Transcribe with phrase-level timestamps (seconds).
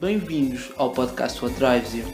[0.00, 2.04] Bem-vindos ao podcast What Drives You.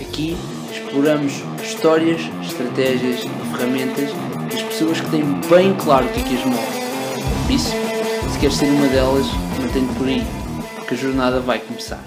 [0.00, 0.36] Aqui
[0.72, 4.10] exploramos histórias, estratégias e ferramentas
[4.50, 7.46] das pessoas que têm bem claro o que é que as move.
[7.46, 7.70] Por isso,
[8.32, 9.26] se queres ser uma delas,
[9.60, 10.24] mantém-te por aí,
[10.74, 12.02] porque a jornada vai começar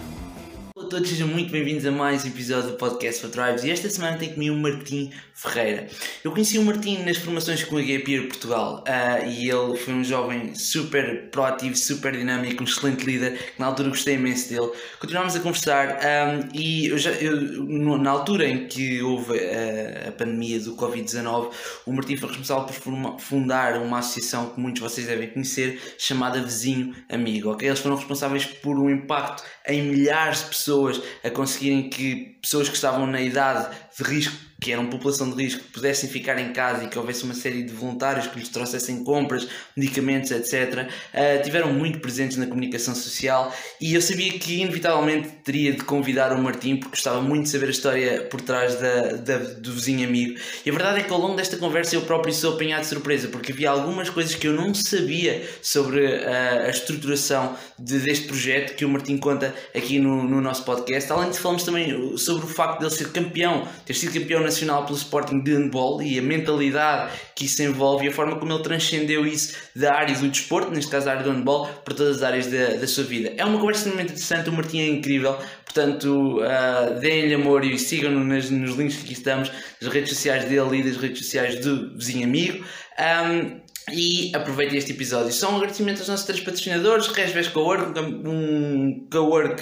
[0.94, 4.16] todos, sejam muito bem-vindos a mais um episódio do Podcast for Tribes e esta semana
[4.16, 5.88] tem comigo o Martim Ferreira.
[6.24, 10.04] Eu conheci o Martim nas formações com a Gapir Portugal uh, e ele foi um
[10.04, 14.72] jovem super proativo, super dinâmico, um excelente líder, que na altura gostei imenso dele.
[15.00, 20.10] Continuámos a conversar um, e eu já, eu, no, na altura em que houve a,
[20.10, 21.52] a pandemia do Covid-19,
[21.88, 26.40] o Martim foi responsável por fundar uma associação que muitos de vocês devem conhecer, chamada
[26.40, 27.52] Vizinho Amigo.
[27.54, 27.68] Okay?
[27.68, 30.83] Eles foram responsáveis por um impacto em milhares de pessoas
[31.24, 35.62] a conseguirem que pessoas que estavam na idade de risco que eram população de risco,
[35.74, 39.46] pudessem ficar em casa e que houvesse uma série de voluntários que lhes trouxessem compras,
[39.76, 45.30] medicamentos, etc., uh, eh, tiveram muito presentes na comunicação social e eu sabia que inevitavelmente
[45.44, 49.14] teria de convidar o Martim porque gostava muito de saber a história por trás da,
[49.18, 50.40] da, do vizinho amigo.
[50.66, 53.28] E a verdade é que ao longo desta conversa eu próprio sou apanhado de surpresa
[53.28, 58.76] porque havia algumas coisas que eu não sabia sobre uh, a estruturação de, deste projeto
[58.76, 61.12] que o Martim conta aqui no, no nosso podcast.
[61.12, 64.46] Além de falarmos também sobre o facto de ele ser campeão, ter sido campeão na
[64.46, 68.54] nacional pelo Sporting de handball e a mentalidade que isso envolve e a forma como
[68.54, 72.18] ele transcendeu isso da área do desporto, neste caso a área do handball, para todas
[72.18, 73.34] as áreas da, da sua vida.
[73.38, 78.24] É uma conversa extremamente interessante, o Martim é incrível, portanto uh, deem-lhe amor e sigam-no
[78.24, 81.96] nos, nos links que aqui estamos, nas redes sociais dele e das redes sociais do
[81.98, 82.64] vizinho amigo.
[83.00, 85.34] Um, e aproveitem este episódio.
[85.34, 89.62] Só um agradecimento aos nossos três patrocinadores, Resves Cowork, um cowork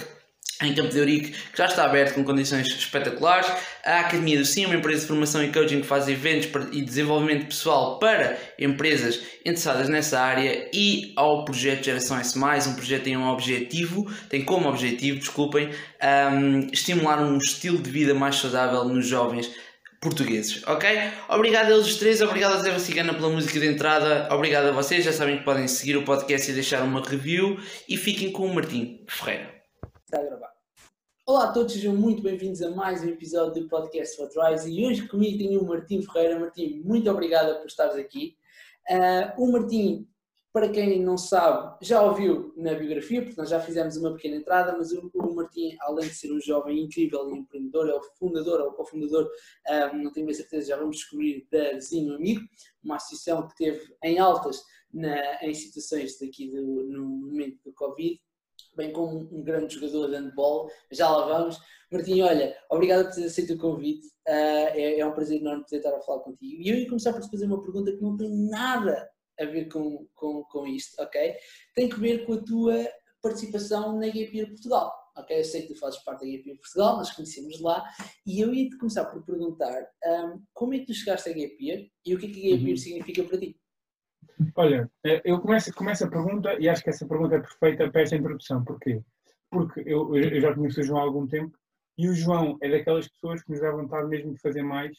[0.66, 3.50] em Campo de Eurique, que já está aberto com condições espetaculares.
[3.84, 7.46] A Academia do Sim, uma empresa de formação e coaching que faz eventos e desenvolvimento
[7.46, 10.68] pessoal para empresas interessadas nessa área.
[10.72, 15.70] E ao projeto Geração S+, um projeto tem um objetivo, tem como objetivo, desculpem,
[16.32, 19.50] um, estimular um estilo de vida mais saudável nos jovens
[20.02, 21.12] portugueses, ok?
[21.28, 24.72] Obrigado a eles os três, obrigado a Zé Cigana pela música de entrada, obrigado a
[24.72, 27.56] vocês, já sabem que podem seguir o podcast e deixar uma review
[27.88, 29.48] e fiquem com o Martim Ferreira.
[30.04, 30.51] Está a gravar.
[31.24, 34.84] Olá a todos, sejam muito bem-vindos a mais um episódio do Podcast for Drives e
[34.84, 36.40] hoje comigo tenho o Martim Ferreira.
[36.40, 38.36] Martim, muito obrigada por estares aqui.
[38.90, 40.08] Uh, o Martim,
[40.52, 44.76] para quem não sabe, já ouviu na biografia, porque nós já fizemos uma pequena entrada,
[44.76, 48.60] mas o, o Martim, além de ser um jovem incrível e empreendedor, é o fundador
[48.60, 52.42] ou cofundador, uh, não tenho bem certeza, já vamos descobrir, da Vizinho Amigo,
[52.82, 54.60] uma associação que teve em altas
[54.92, 58.20] na, em situações daqui do, no momento do Covid
[58.82, 60.68] bem como um grande jogador de handball.
[60.90, 61.58] Já lá vamos.
[61.90, 64.06] Martim, olha, obrigado por ter aceito o convite.
[64.26, 66.62] Uh, é, é, um prazer enorme poder estar a falar contigo.
[66.62, 69.66] E eu ia começar por te fazer uma pergunta que não tem nada a ver
[69.68, 71.34] com, com, com isto, ok?
[71.74, 72.88] Tem que ver com a tua
[73.20, 74.92] participação na Gapir Portugal.
[75.16, 77.84] Ok, eu sei que tu fazes parte da Gapir Portugal, nós conhecemos lá,
[78.26, 81.90] e eu ia te começar por perguntar um, como é que tu chegaste a Gapir
[82.04, 82.76] e o que é que a Gapir uhum.
[82.76, 83.60] significa para ti?
[84.56, 88.02] Olha, eh, eu começo, começo a pergunta e acho que essa pergunta é perfeita para
[88.02, 88.64] esta introdução.
[88.64, 89.00] Porquê?
[89.50, 91.56] Porque eu, eu já conheço o João há algum tempo
[91.98, 94.96] e o João é daquelas pessoas que nos dá vontade mesmo de fazer mais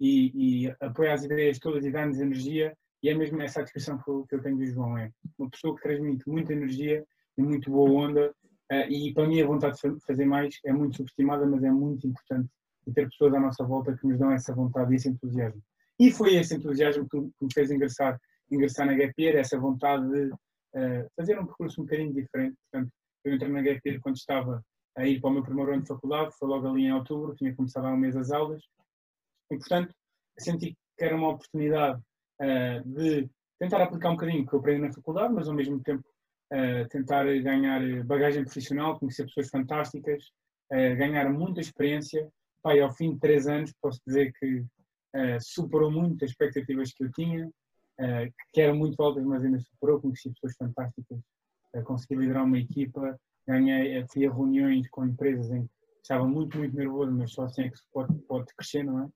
[0.00, 3.98] e, e apoia as ideias todas e dá-nos energia e é mesmo essa a descrição
[3.98, 4.96] que eu, que eu tenho do João.
[4.98, 7.04] É uma pessoa que transmite muita energia
[7.36, 8.34] e muito boa onda
[8.72, 12.06] uh, e para mim a vontade de fazer mais é muito subestimada, mas é muito
[12.06, 12.48] importante
[12.86, 15.60] e ter pessoas à nossa volta que nos dão essa vontade e esse entusiasmo.
[15.98, 18.18] E foi esse entusiasmo que me fez ingressar
[18.50, 22.56] ingressar na Gap essa vontade de uh, fazer um percurso um bocadinho diferente.
[22.70, 22.92] Portanto,
[23.24, 24.62] eu entrei na Gap quando estava
[24.96, 27.54] a ir para o meu primeiro ano de faculdade, foi logo ali em outubro, tinha
[27.54, 28.62] começado há um mês as aulas,
[29.50, 29.94] e portanto
[30.38, 32.00] senti que era uma oportunidade
[32.40, 35.80] uh, de tentar aplicar um bocadinho o que eu aprendi na faculdade, mas ao mesmo
[35.82, 36.04] tempo
[36.52, 40.24] uh, tentar ganhar bagagem profissional, conhecer pessoas fantásticas,
[40.72, 42.28] uh, ganhar muita experiência.
[42.62, 44.64] Pai, ao fim de três anos, posso dizer que
[45.40, 47.48] superou muito as expectativas que eu tinha,
[48.00, 51.18] uh, que eram muito altas, mas ainda superou, conheci pessoas fantásticas,
[51.74, 55.72] uh, consegui liderar uma equipa, ganhei, uh, fui a reuniões com empresas em que
[56.02, 59.08] estava muito, muito nervoso, mas só assim é que se pode, pode crescer, não é?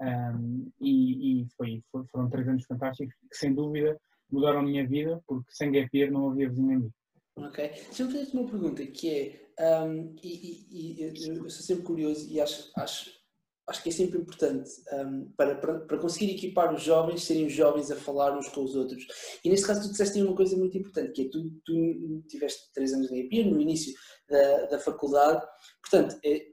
[0.00, 3.98] Um, e, e foi, foi, foram três anos fantásticos que, sem dúvida,
[4.30, 6.94] mudaram a minha vida, porque sem gap year não havia vizinho amigo.
[7.36, 7.68] Ok.
[7.68, 12.40] Deixa-me fazer-te uma pergunta, que é, um, e, e, e, eu sou sempre curioso e
[12.40, 13.23] acho, acho
[13.66, 17.52] acho que é sempre importante um, para, para, para, conseguir equipar os jovens, serem os
[17.52, 19.06] jovens a falar uns com os outros.
[19.42, 22.92] E neste caso tu disseste uma coisa muito importante, que é tu, tu tiveste três
[22.92, 23.94] anos na EPIA, no início
[24.28, 25.42] da, da faculdade,
[25.82, 26.46] portanto, é,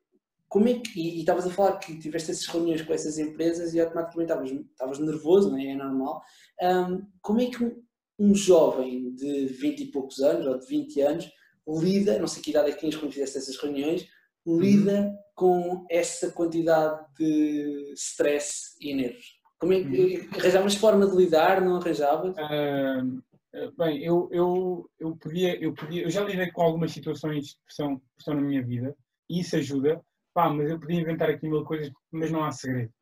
[0.48, 3.80] como é que, e estavas a falar que tiveste essas reuniões com essas empresas e
[3.80, 5.68] automaticamente estavas, nervoso, não é?
[5.68, 6.22] é normal,
[6.62, 7.74] um, como é que
[8.20, 11.32] um, jovem de 20 e poucos anos, ou de 20 anos,
[11.68, 14.06] lida, não sei que idade é que tinhas quando fizeste essas reuniões,
[14.46, 15.18] lida uhum.
[15.42, 19.26] Com essa quantidade de stress e nervos?
[19.60, 20.40] Como é que uhum.
[20.40, 22.36] arranjavas forma de lidar, não arranjavas?
[22.38, 27.56] Uh, bem, eu, eu, eu, podia, eu podia, eu já lidei com algumas situações de
[27.66, 28.96] pressão, pressão na minha vida
[29.28, 30.00] e isso ajuda,
[30.32, 32.94] pá, mas eu podia inventar aqui mil coisas, mas não há segredo.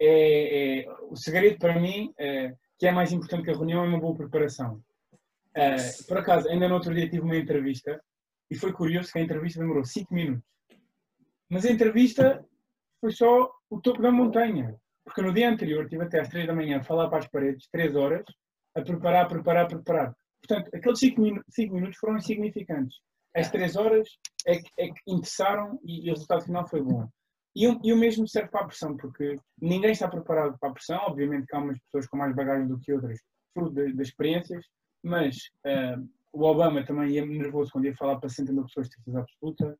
[0.00, 3.86] É, é o segredo para mim, é, que é mais importante que a reunião, é
[3.86, 4.82] uma boa preparação.
[5.54, 5.76] É,
[6.08, 8.02] por acaso, ainda no outro dia tive uma entrevista
[8.50, 10.53] e foi curioso que a entrevista demorou 5 minutos.
[11.54, 12.44] Mas a entrevista
[13.00, 14.76] foi só o topo da montanha.
[15.04, 17.68] Porque no dia anterior estive até às 3 da manhã a falar para as paredes,
[17.70, 18.24] 3 horas,
[18.74, 20.12] a preparar, preparar, preparar.
[20.42, 22.96] Portanto, aqueles 5 minutos, minutos foram insignificantes.
[23.36, 24.08] As 3 horas
[24.48, 27.06] é que, é que interessaram e, e, o resultado final foi bom.
[27.54, 30.98] E, e o mesmo serve para a pressão, porque ninguém está preparado para a pressão.
[31.06, 33.20] Obviamente que há umas pessoas com mais bagagem do que outras,
[33.52, 34.66] fruto das experiências,
[35.04, 38.94] mas uh, o Obama também ia nervoso quando ia falar para 60 mil pessoas de
[38.96, 39.78] certeza absoluta.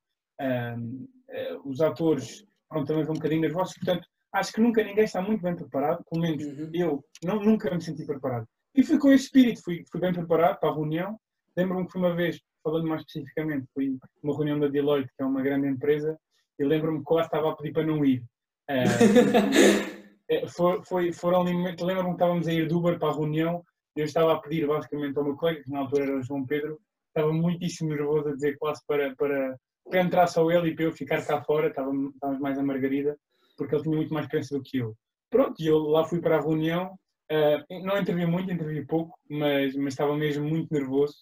[1.65, 3.75] Os atores pronto, também vão um bocadinho nervosos.
[3.75, 6.71] Portanto, acho que nunca ninguém está muito bem preparado, pelo menos uhum.
[6.75, 8.47] eu não, nunca me senti preparado.
[8.75, 11.17] E fui com esse espírito, fui, fui bem preparado para a reunião.
[11.57, 15.27] Lembro-me que foi uma vez, falando mais especificamente, foi uma reunião da Deloitte, que é
[15.27, 16.19] uma grande empresa,
[16.59, 18.25] e lembro-me que quase estava a pedir para não ir.
[18.69, 23.15] Uh, foi, foi, foram ali momentos, lembro-me que estávamos a ir do Uber para a
[23.15, 23.63] reunião,
[23.97, 26.45] e eu estava a pedir basicamente ao meu colega, que na altura era o João
[26.45, 29.57] Pedro, estava muitíssimo nervoso a dizer quase para, para,
[29.89, 33.17] para entrar só ele e para eu ficar cá fora, estávamos, estávamos mais a Margarida,
[33.57, 34.97] porque ele tinha muito mais experiência do que eu.
[35.31, 36.99] Pronto, e eu lá fui para a reunião,
[37.31, 41.15] uh, não intervi muito, intervi pouco, mas, mas estava mesmo muito nervoso.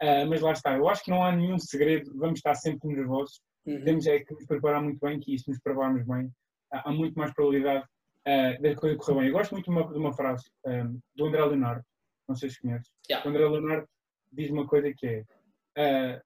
[0.00, 3.40] Uh, mas lá está, eu acho que não há nenhum segredo, vamos estar sempre nervosos,
[3.66, 3.82] uhum.
[3.82, 7.18] temos é que nos preparar muito bem, que se nos prepararmos bem, uh, há muito
[7.18, 9.26] mais probabilidade uh, da coisa correr bem.
[9.26, 11.84] Eu gosto muito de uma, de uma frase um, do André Leonardo,
[12.28, 13.26] não sei se conheces, yeah.
[13.26, 13.88] o André Leonardo
[14.32, 15.24] diz uma coisa que
[15.76, 16.22] é,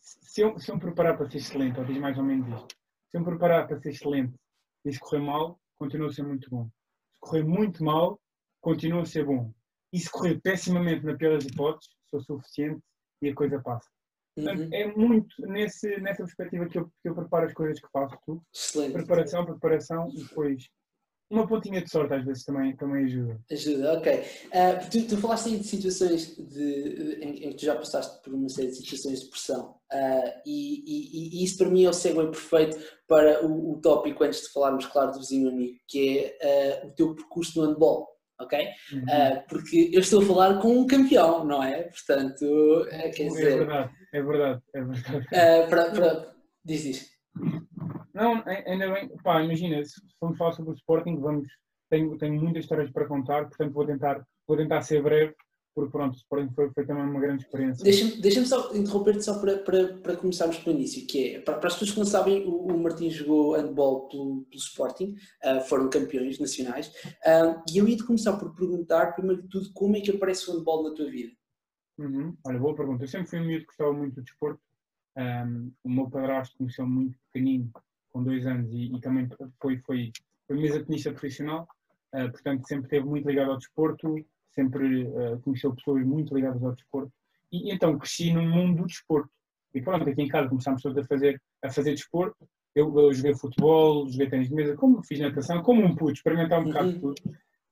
[0.00, 2.76] se, eu, se eu me preparar para ser excelente, ou diz mais ou menos isto,
[3.10, 4.34] se eu me preparar para ser excelente
[4.84, 6.64] e se correr mal, continua a ser muito bom.
[6.66, 8.20] Se correr muito mal,
[8.60, 9.52] continua a ser bom.
[9.92, 12.82] E se correr pessimamente, na pior das hipóteses, sou suficiente
[13.22, 13.88] e a coisa passa.
[14.34, 14.68] Portanto, uhum.
[14.72, 18.42] é muito nesse, nessa perspectiva que eu, que eu preparo as coisas que faço tudo.
[18.54, 18.92] Excelente.
[18.92, 20.68] Preparação, preparação e depois
[21.30, 23.40] uma pontinha de sorte às vezes também, também ajuda.
[23.50, 24.12] Ajuda, ok.
[24.14, 28.32] Uh, tu, tu, falaste aí de situações de, em, em, que tu já passaste por
[28.32, 31.92] uma série de situações de pressão uh, e, e, e, isso para mim é o
[31.92, 36.82] segue perfeito para o, o tópico antes de falarmos, claro, do vizinho amigo, que é
[36.84, 38.08] uh, o teu percurso no handball.
[38.40, 38.56] Ok?
[38.92, 39.02] Uhum.
[39.48, 41.82] porque eu estou a falar com um campeão, não é?
[41.82, 43.52] Portanto, quer é dizer.
[43.52, 44.62] É verdade, é verdade.
[44.72, 45.68] É verdade.
[45.68, 46.34] para, para...
[46.64, 47.10] Diz isto.
[48.18, 51.46] Não, ainda bem, pá, imagina, se vamos falar sobre o Sporting, vamos,
[51.88, 55.34] tenho, tenho muitas histórias para contar, portanto vou tentar, vou tentar ser breve,
[55.72, 57.84] porque pronto, o Sporting foi, foi também uma grande experiência.
[57.84, 61.68] Deixa-me deixa só interromper-te só para, para, para começarmos pelo início, que é, para, para
[61.68, 65.88] as pessoas que não sabem, o, o Martim jogou handball pelo, pelo Sporting, uh, foram
[65.88, 70.10] campeões nacionais, uh, e eu ia-te começar por perguntar, primeiro de tudo, como é que
[70.10, 71.32] aparece o handball na tua vida?
[71.98, 72.36] Uhum.
[72.44, 73.04] Olha, boa pergunta.
[73.04, 74.60] Eu sempre fui um miúdo que gostava muito do desporto.
[75.16, 77.72] Um, o meu padrasto começou muito pequenino
[78.18, 79.28] com dois anos e, e também
[79.60, 80.12] foi, foi,
[80.46, 81.68] foi mesa tenista profissional,
[82.14, 84.16] uh, portanto sempre esteve muito ligado ao desporto,
[84.50, 87.12] sempre uh, conheceu pessoas muito ligadas ao desporto
[87.52, 89.30] e, então cresci num mundo do desporto.
[89.72, 92.36] E pronto, aqui em casa começámos todos a fazer, a fazer desporto.
[92.74, 96.58] Eu, eu joguei futebol, joguei tênis de mesa, como fiz natação, como um puto, experimentar
[96.58, 96.68] um uhum.
[96.68, 97.14] bocado de tudo.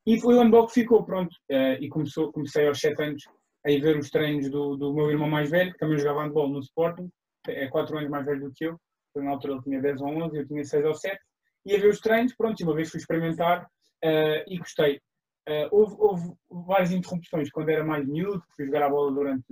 [0.07, 1.35] E foi o handball que ficou, pronto.
[1.51, 3.25] Uh, e começou, comecei aos 7 anos
[3.65, 6.49] a ir ver os treinos do, do meu irmão mais velho, que também jogava handball
[6.49, 7.11] no Sporting,
[7.49, 8.79] é 4 anos mais velho do que eu
[9.23, 11.19] na altura ele tinha 10 ou 11, eu tinha 6 ou 7,
[11.67, 15.01] ia ver os treinos, pronto, uma vez fui experimentar uh, e gostei.
[15.49, 16.33] Uh, houve, houve,
[16.67, 19.45] várias interrupções quando era mais miúdo, fui jogar a bola durante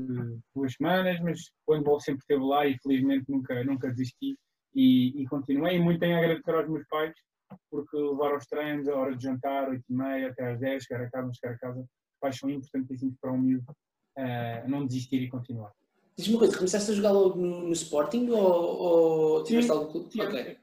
[0.54, 4.36] duas semanas, mas o handball sempre esteve lá e felizmente nunca, nunca desisti
[4.74, 5.76] e, e continuei.
[5.76, 7.14] E muito tenho a agradecer aos meus pais,
[7.70, 11.04] porque levar aos treinos, a hora de jantar, 8 e meia, até às 10, chegar
[11.04, 13.70] a casa, chegar a casa, os pais são importantíssimos para um miúdo
[14.18, 15.72] uh, não desistir e continuar.
[16.16, 20.12] Diz-me uma coisa, começaste a jogar logo no, no Sporting ou, ou tiveste algum clube?
[20.12, 20.22] Sim.
[20.22, 20.58] Okay.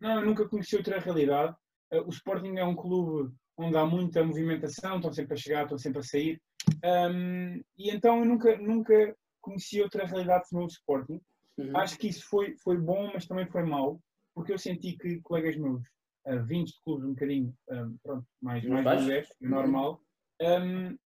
[0.00, 1.54] Não, eu nunca conheci outra realidade.
[1.92, 5.78] Uh, o Sporting é um clube onde há muita movimentação, estão sempre a chegar, estão
[5.78, 6.40] sempre a sair.
[6.84, 11.20] Um, e então eu nunca, nunca conheci outra realidade senão o Sporting.
[11.58, 11.76] Uhum.
[11.76, 14.00] Acho que isso foi, foi bom, mas também foi mau,
[14.34, 15.82] porque eu senti que colegas meus,
[16.26, 19.50] uh, vindos de clubes um bocadinho um, pronto, mais, mais modestos, uhum.
[19.50, 20.00] normal,
[20.40, 20.96] um,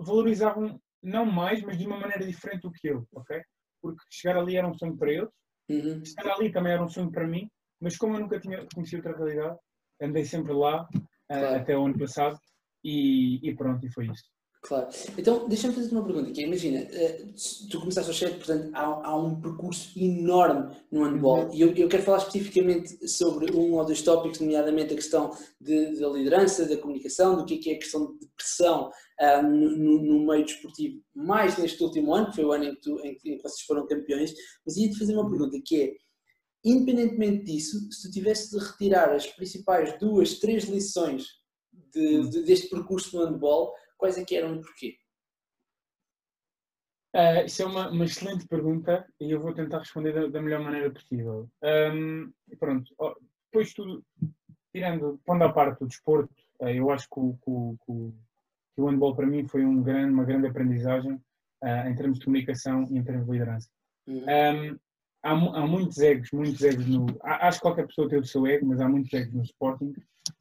[0.00, 3.40] valorizavam não mais, mas de uma maneira diferente do que eu, ok?
[3.80, 5.30] Porque chegar ali era um sonho para eles,
[5.68, 6.02] uhum.
[6.02, 7.48] estar ali também era um sonho para mim,
[7.80, 9.58] mas como eu nunca tinha conhecido outra realidade,
[10.00, 10.88] andei sempre lá
[11.30, 12.38] uh, até o ano passado
[12.84, 14.24] e, e, pronto, e foi isso.
[14.66, 14.88] Claro.
[15.16, 17.24] Então, deixa-me fazer-te uma pergunta, que é, imagina, eh,
[17.70, 21.54] tu começaste aos 7, portanto, há, há, um percurso enorme no handball, uhum.
[21.54, 25.30] e eu, eu, quero falar especificamente sobre um ou dois tópicos, nomeadamente a questão
[25.60, 30.02] da liderança, da comunicação, do que é, que é a questão de pressão uh, no,
[30.02, 33.16] no, meio desportivo, mais neste último ano, que foi o ano em que, tu, em
[33.16, 34.34] que vocês foram campeões,
[34.66, 35.92] mas ia-te fazer uma pergunta, que é,
[36.64, 41.24] independentemente disso, se tu tivesse de retirar as principais duas, três lições
[41.92, 44.98] de, de, deste percurso no handball, Quais é que eram e porquê?
[47.14, 50.60] Uh, isso é uma, uma, excelente pergunta e eu vou tentar responder da, da melhor
[50.60, 51.48] maneira possível.
[51.62, 52.94] Um, pronto,
[53.46, 54.04] depois tudo,
[54.70, 58.12] tirando, pondo à parte o desporto, uh, eu acho que o, que, que,
[58.74, 62.26] que o handball para mim foi um grande, uma grande aprendizagem uh, em termos de
[62.26, 63.70] comunicação e em termos de liderança.
[64.06, 64.22] Uhum.
[64.22, 64.78] Um,
[65.22, 67.06] há, há, muitos egos, muitos egos no.
[67.22, 69.94] Acho que qualquer pessoa tem o seu ego, mas há muitos egos no Sporting.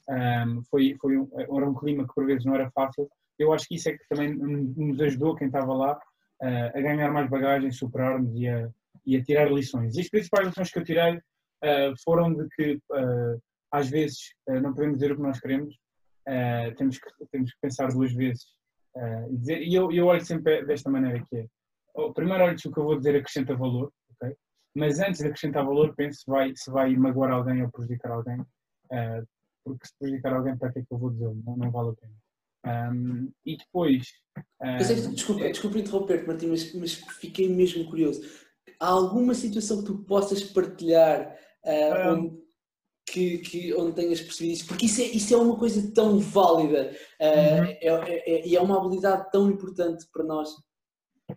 [0.10, 3.68] Um, foi, foi um, era um clima que por vezes não era fácil eu acho
[3.68, 6.00] que isso é que também nos ajudou, quem estava lá,
[6.42, 8.70] a ganhar mais bagagem, superar-nos e a,
[9.06, 9.96] e a tirar lições.
[9.96, 14.74] E as principais lições que eu tirei uh, foram de que, uh, às vezes, não
[14.74, 15.76] podemos dizer o que nós queremos,
[16.78, 18.46] temos, que, temos que pensar duas vezes
[19.30, 19.62] e dizer.
[19.62, 21.46] E eu, eu olho sempre desta maneira que é.
[21.94, 23.92] Oh, primeiro olho se o que eu vou dizer acrescenta valor?
[24.74, 28.44] Mas antes de acrescentar valor, pense se vai, se vai magoar alguém ou prejudicar alguém,
[29.64, 31.34] porque se prejudicar alguém, para que é que eu vou dizer?
[31.46, 32.14] Não, não vale a pena.
[32.66, 34.08] Um, e depois.
[34.62, 38.22] Um, desculpa, desculpa interromper-te, Martim, mas, mas, fiquei mesmo curioso.
[38.80, 42.38] Há alguma situação que tu possas partilhar uh, um, onde,
[43.08, 44.68] que, que, onde tenhas percebido isso?
[44.68, 46.92] Porque isso é, isso é uma coisa tão válida
[47.22, 47.66] uh, uhum.
[47.66, 50.50] é, é, é, e é, uma habilidade tão importante para nós.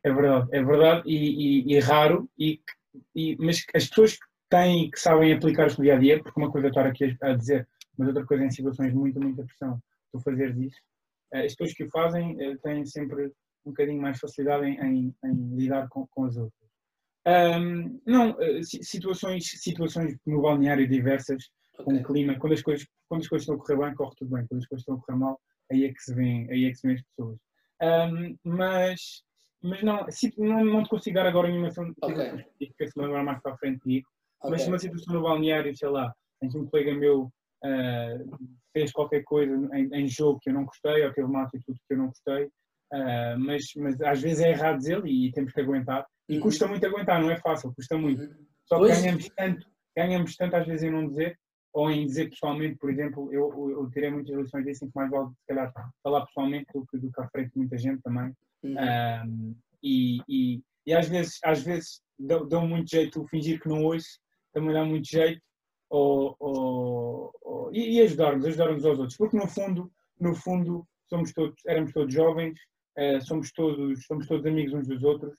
[0.02, 2.60] É verdade, é verdade e, e, e raro, e,
[3.14, 6.40] e, mas as pessoas que têm que sabem aplicar isto no dia a dia, porque
[6.40, 9.20] uma coisa é estar aqui a dizer, mas outra coisa é em situações de muita,
[9.20, 9.80] muita pressão,
[10.12, 10.87] tu fazeres isso
[11.32, 13.26] eh, as pessoas que o fazem eh, têm sempre
[13.64, 16.68] um bocadinho mais facilidade em, em, em lidar com, com, as outras.
[17.26, 21.44] Um, não, eh, situações, situações no balneário diversas,
[21.78, 21.84] okay.
[21.84, 24.30] com o clima, quando as, coisas, quando as coisas estão a correr bem, corre tudo
[24.30, 26.70] bem, quando as coisas estão a correr mal, aí é que se vêem, aí é
[26.70, 27.38] que se vêem as pessoas.
[27.80, 29.00] Um, mas,
[29.62, 30.06] mas não,
[30.38, 32.44] não, não te consigo dar agora nenhuma okay.
[32.58, 34.08] que se lembrar mais para a frente digo,
[34.40, 34.50] okay.
[34.50, 37.30] mas uma situação no balneário, sei lá, em que um colega meu
[37.64, 38.38] uh,
[38.72, 41.94] fez qualquer coisa em, em, jogo que eu não gostei ou teve uma atitude que
[41.94, 46.06] eu não gostei, uh, mas, mas às vezes é errado dizer e, temos que aguentar.
[46.28, 46.42] E uhum.
[46.42, 48.22] custa muito aguentar, não é fácil, custa muito.
[48.22, 48.46] Uhum.
[48.66, 51.38] Só que ganhamos tanto, ganhamos tanto às vezes em não dizer,
[51.72, 55.10] ou em dizer pessoalmente, por exemplo, eu, eu, tirei muitas lições disso, em que mais
[55.10, 55.72] vale, se calhar,
[56.02, 58.32] falar pessoalmente do que, do que à frente de muita gente também.
[58.62, 58.74] Uhum.
[58.74, 63.84] Um, e, e, e, às vezes, às vezes dão, dão muito jeito fingir que não
[63.84, 64.18] ouço,
[64.52, 65.40] também dá muito jeito,
[65.90, 69.90] ou, ou, ou, e, e ajudar-nos, ajudar-nos aos outros, porque no fundo,
[70.20, 72.58] no fundo somos todos, éramos todos jovens,
[72.98, 75.34] uh, somos, todos, somos todos amigos uns dos outros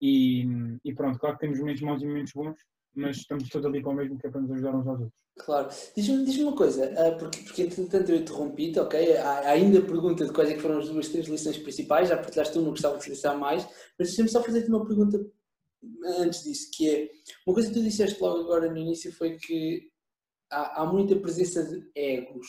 [0.00, 0.46] e,
[0.84, 2.56] e pronto, claro que temos momentos maus e momentos bons,
[2.94, 5.24] mas estamos todos ali com o mesmo que é para nos ajudar uns aos outros.
[5.36, 5.68] Claro.
[5.96, 9.16] Diz-me diz uma coisa, uh, porque, porque entretanto eu interrompi-te, ok?
[9.16, 12.70] Há ainda pergunta de quais é foram as duas, três lições principais, já partilhaste uma,
[12.70, 13.64] gostava de saber mais,
[13.98, 15.24] mas deixa-me só fazer-te uma pergunta
[16.18, 17.10] antes disso, que é,
[17.46, 19.90] uma coisa que tu disseste logo agora no início foi que
[20.54, 22.46] há, há muita presença de egos.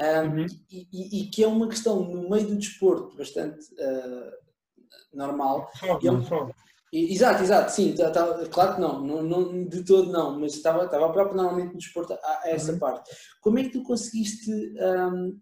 [0.00, 0.46] Um, uhum.
[0.70, 5.70] e, e, e, que é uma questão no meio do desporto bastante uh, normal.
[5.78, 6.50] Só, é um, só.
[6.94, 10.84] Exato, exato, sim, tá, tá, claro que não, não, não, de todo não, mas estava,
[10.84, 12.78] estava próprio normalmente no desporto a, a essa uhum.
[12.78, 13.10] parte.
[13.40, 15.40] Como é que tu conseguiste, um,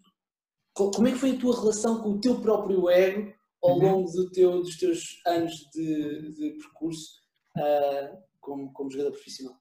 [0.74, 3.82] como é que foi a tua relação com o teu próprio ego ao uhum.
[3.82, 7.20] longo do teu, dos teus anos de, de percurso
[7.58, 9.59] uh, como, como jogador profissional?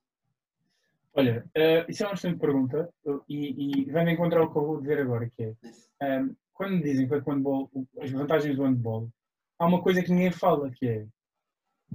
[1.14, 2.88] Olha, uh, isso é uma excelente pergunta
[3.28, 5.54] e, e vem encontrar o que eu vou dizer agora, que é um,
[6.02, 9.10] ehm, quando dizem que o handball, as vantagens do handball,
[9.58, 11.06] há uma coisa que ninguém fala, que é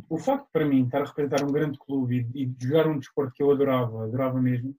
[0.09, 3.31] o facto para mim estar a representar um grande clube e, e jogar um desporto
[3.33, 4.75] que eu adorava, adorava mesmo, um,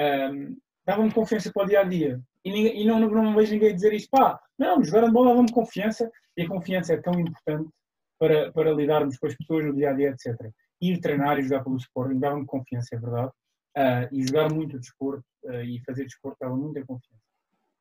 [0.00, 0.56] ehm,
[0.86, 2.20] dava-me confiança para o dia a dia.
[2.44, 5.52] E, ninguém, e não, não, não vejo ninguém dizer isto, pá, não, jogar handball dava-me
[5.52, 7.68] confiança e a confiança é tão importante
[8.20, 10.52] para, para lidarmos com as pessoas no dia a dia, etc.
[10.80, 13.32] Ir treinar e jogar pelo Sporting dava-me confiança, é verdade
[13.76, 17.22] uh, e jogar muito desporto uh, e fazer desporto dava muita confiança.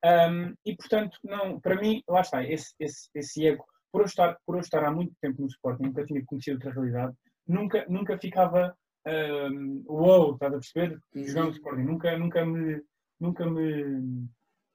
[0.05, 4.37] Um, e portanto, não, para mim, lá está, esse, esse, esse ego, por eu, estar,
[4.45, 7.13] por eu estar há muito tempo no Sporting, nunca tinha conhecido outra realidade,
[7.47, 8.73] nunca, nunca ficava
[9.07, 10.99] um, wow, estás a perceber?
[11.15, 12.81] Jogando no Sporting, nunca, nunca me.
[13.19, 14.29] Nunca me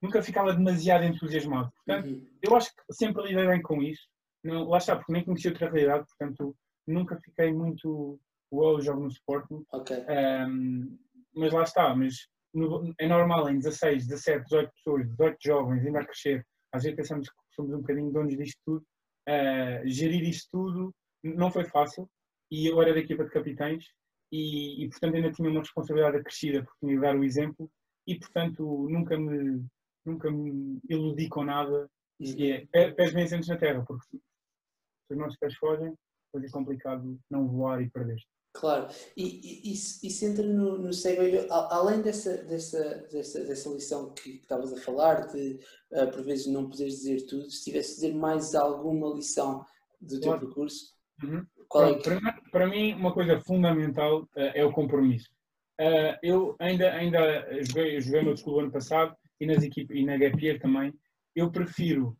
[0.04, 1.72] nunca ficava demasiado entusiasmado.
[1.76, 2.26] Portanto, uhum.
[2.42, 4.06] eu acho que sempre lidei bem com isso.
[4.42, 6.54] Não, lá está, porque nem conheci outra realidade, portanto,
[6.86, 8.20] nunca fiquei muito
[8.52, 9.64] wow, jogo no Sporting.
[9.72, 10.04] Okay.
[10.46, 10.98] Um,
[11.34, 12.14] mas lá está, mas
[12.52, 16.96] no, é normal em 16, 17, 18 pessoas, 18 jovens, ainda a crescer, às vezes
[16.96, 18.86] pensamos que somos um bocadinho donos disto tudo,
[19.28, 22.08] uh, gerir isto tudo não foi fácil
[22.50, 23.84] e eu era da equipa de capitães
[24.30, 27.70] e, e, portanto ainda tinha uma responsabilidade acrescida porque tinha de dar o exemplo
[28.06, 29.64] e portanto nunca me,
[30.04, 31.88] nunca me iludi com nada
[32.20, 34.20] e é, pés bem assentos na terra porque se
[35.10, 35.94] os nossos pés fogem
[36.26, 38.18] depois é complicado não voar e perder.
[38.54, 44.14] Claro, e, e isso, isso entra no, no segue, além dessa, dessa, dessa, dessa lição
[44.14, 45.58] que estavas a falar, de
[45.90, 49.66] uh, por vezes não poderes dizer tudo, se tivesse a dizer mais alguma lição
[50.00, 50.46] do teu claro.
[50.46, 50.94] percurso,
[51.24, 51.44] uhum.
[51.68, 52.02] qual é que...
[52.04, 55.28] para, para, mim, uma coisa fundamental uh, é o compromisso.
[55.80, 60.16] Uh, eu ainda, ainda joguei, joguei no clube ano passado e, nas equipes, e na
[60.16, 60.94] Gapier também.
[61.34, 62.16] Eu prefiro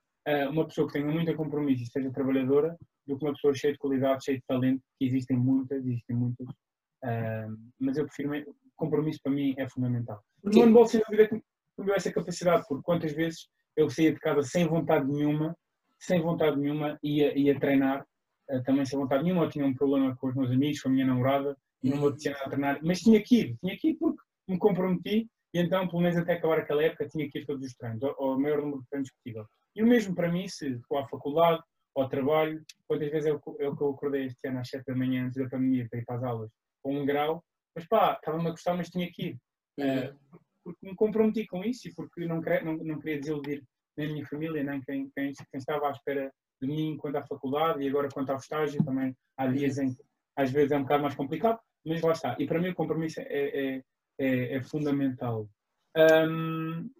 [0.51, 2.77] uma pessoa que tenha muito compromisso e seja trabalhadora
[3.07, 6.47] do que uma pessoa cheia de qualidade, cheia de talento, que existem muitas, existem muitas,
[6.49, 10.23] uh, mas eu prefiro, compromisso para mim é fundamental.
[10.43, 14.43] No handball, sem dúvida, me deu essa capacidade, porque quantas vezes eu saía de casa
[14.43, 15.57] sem vontade nenhuma,
[15.99, 18.07] sem vontade nenhuma, ia, ia treinar,
[18.51, 20.93] uh, também sem vontade nenhuma, eu tinha um problema com os meus amigos, com a
[20.93, 23.95] minha namorada, e não me apetecia a treinar, mas tinha que ir, tinha que ir
[23.95, 27.65] porque me comprometi, e então, pelo menos até acabar aquela época, tinha que ir todos
[27.65, 29.47] os treinos, ou o maior número de treinos possível.
[29.77, 31.63] E o mesmo para mim, se for à faculdade,
[32.03, 32.63] ao trabalho.
[32.87, 35.87] Quantas vezes eu, eu, eu acordei este ano às 7 da manhã antes da pandemia
[35.89, 36.51] para ir para as aulas
[36.83, 37.43] com um grau,
[37.75, 39.39] mas pá, estava-me a gostar, mas tinha que ir.
[39.79, 40.11] Uhum.
[40.11, 43.63] Uh, porque me comprometi com isso e porque não, não, não queria desiludir
[43.97, 47.23] nem a minha família, nem quem, quem, quem, estava à espera de mim quanto à
[47.23, 48.85] faculdade e agora quanto ao estágio.
[48.85, 50.03] Também há dias em que
[50.37, 52.37] às vezes é um bocado mais complicado, mas lá está.
[52.39, 53.83] E para mim o compromisso é, é,
[54.19, 55.49] é, é fundamental.
[55.97, 56.91] Um,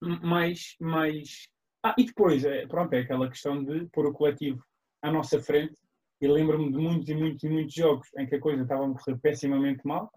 [0.00, 1.48] mais, mais
[1.82, 4.62] ah, e depois, é, pronto, é aquela questão de pôr o coletivo
[5.02, 5.74] à nossa frente.
[6.20, 8.92] E lembro-me de muitos e muitos e muitos jogos em que a coisa estava a
[8.92, 10.10] correr pessimamente mal.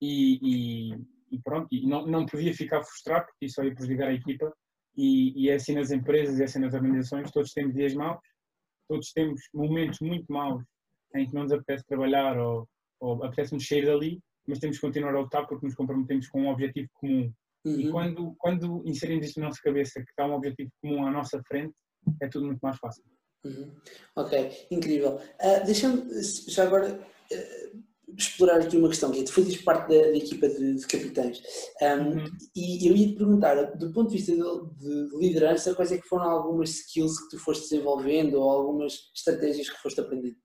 [0.00, 0.38] E,
[0.92, 0.94] e,
[1.32, 4.52] e pronto, e não, não podia ficar frustrado porque isso ia prejudicar a equipa.
[4.96, 8.20] E, e é assim nas empresas, é assim nas organizações, todos temos dias maus,
[8.88, 10.62] todos temos momentos muito maus
[11.14, 12.68] em que não nos apetece trabalhar ou,
[13.00, 16.48] ou apetece-nos sair dali, mas temos que continuar a lutar porque nos comprometemos com um
[16.48, 17.32] objetivo comum
[17.68, 17.80] Uhum.
[17.80, 21.40] E quando, quando inserimos isto na nossa cabeça, que está um objetivo comum à nossa
[21.46, 21.74] frente,
[22.22, 23.04] é tudo muito mais fácil.
[23.44, 23.74] Uhum.
[24.16, 25.16] Ok, incrível.
[25.16, 26.04] Uh, Deixa-me
[26.48, 27.82] já agora uh,
[28.16, 31.42] explorar aqui uma questão, que é, tu fazes parte da, da equipa de, de capitães
[31.82, 32.26] um, uhum.
[32.56, 36.08] e eu ia te perguntar, do ponto de vista de, de, liderança, quais é que
[36.08, 40.36] foram algumas skills que tu foste desenvolvendo ou algumas estratégias que foste aprendendo?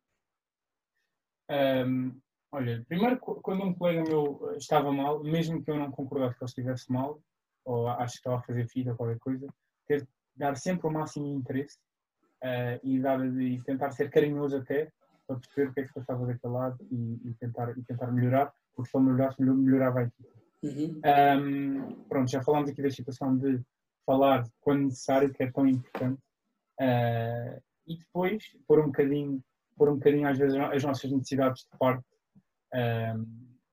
[1.49, 2.21] Um,
[2.53, 6.43] Olha, primeiro, quando um colega meu eh, estava mal, mesmo que eu não concordasse que
[6.43, 7.19] ele estivesse mal,
[7.65, 9.47] ou acho que estava a fazer filho ou qualquer coisa,
[9.87, 11.79] ter, dar sempre o máximo interesse
[12.43, 14.91] uh, e, dar, e tentar ser carinhoso até,
[15.25, 18.11] para perceber o que é que se passava daquele lado e, e, tentar, e tentar
[18.11, 20.29] melhorar, porque se ele melhorasse, melhorava a equipe.
[20.61, 21.01] Uhum.
[21.03, 23.59] Um, pronto, já falámos aqui da situação de
[24.05, 26.21] falar quando necessário, que é tão importante,
[26.79, 29.43] uh, e depois pôr um bocadinho,
[29.75, 32.12] pôr um bocadinho às vezes as nossas necessidades de parte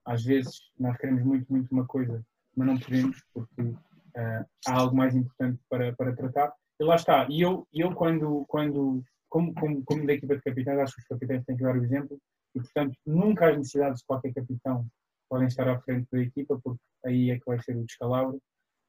[0.04, 2.24] às vezes nós queremos muito, muito uma coisa,
[2.56, 6.52] mas não podemos porque uh, há algo mais importante para, para tratar.
[6.78, 7.26] E lá está.
[7.28, 11.08] E eu, eu quando, quando como, como, como da equipa de capitães, acho que os
[11.08, 12.18] capitães têm que dar o exemplo
[12.54, 14.86] e, portanto, nunca as necessidades de qualquer capitão
[15.28, 18.40] podem estar à frente da equipa, porque aí é que vai ser o descalabro.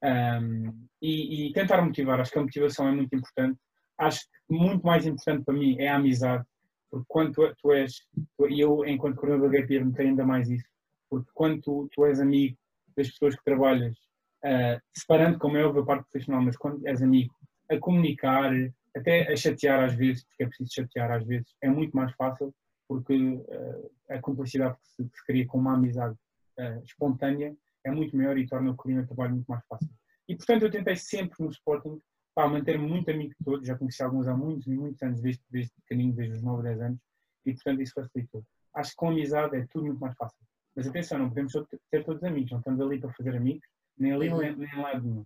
[0.02, 3.56] Um, e, e, tentar motivar, acho que a motivação é muito importante.
[3.98, 6.44] Acho que muito mais importante para mim é a amizade
[6.92, 8.06] porque quando tu, és,
[8.50, 10.68] e eu enquanto coordenador da GPR tenho ainda mais isso,
[11.08, 12.54] porque quando tu, tu és amigo
[12.94, 13.96] das pessoas que trabalhas,
[14.44, 17.34] uh, separando como é a parte profissional, mas quando és amigo,
[17.70, 18.52] a comunicar,
[18.94, 22.54] até a chatear às vezes, porque é preciso chatear às vezes, é muito mais fácil,
[22.86, 26.14] porque uh, a cumplicidade que se, que se, cria com uma amizade
[26.58, 29.88] uh, espontânea é muito maior e torna o clima de trabalho muito mais fácil.
[30.28, 31.98] E portanto eu tentei sempre no Sporting
[32.34, 35.42] pá, manter-me muito amigo de todos, já conheci alguns há muitos e muitos anos, desde,
[35.50, 36.98] desde pequenino, desde os 9, 10 anos,
[37.44, 38.44] e portanto isso facilitou.
[38.74, 40.38] Acho que com amizade é tudo muito mais fácil.
[40.74, 41.52] Mas atenção, não podemos
[41.90, 43.66] ter todos amigos, não estamos ali para fazer amigos,
[43.98, 44.38] nem ali uhum.
[44.38, 45.20] nem, nem lado nenhum.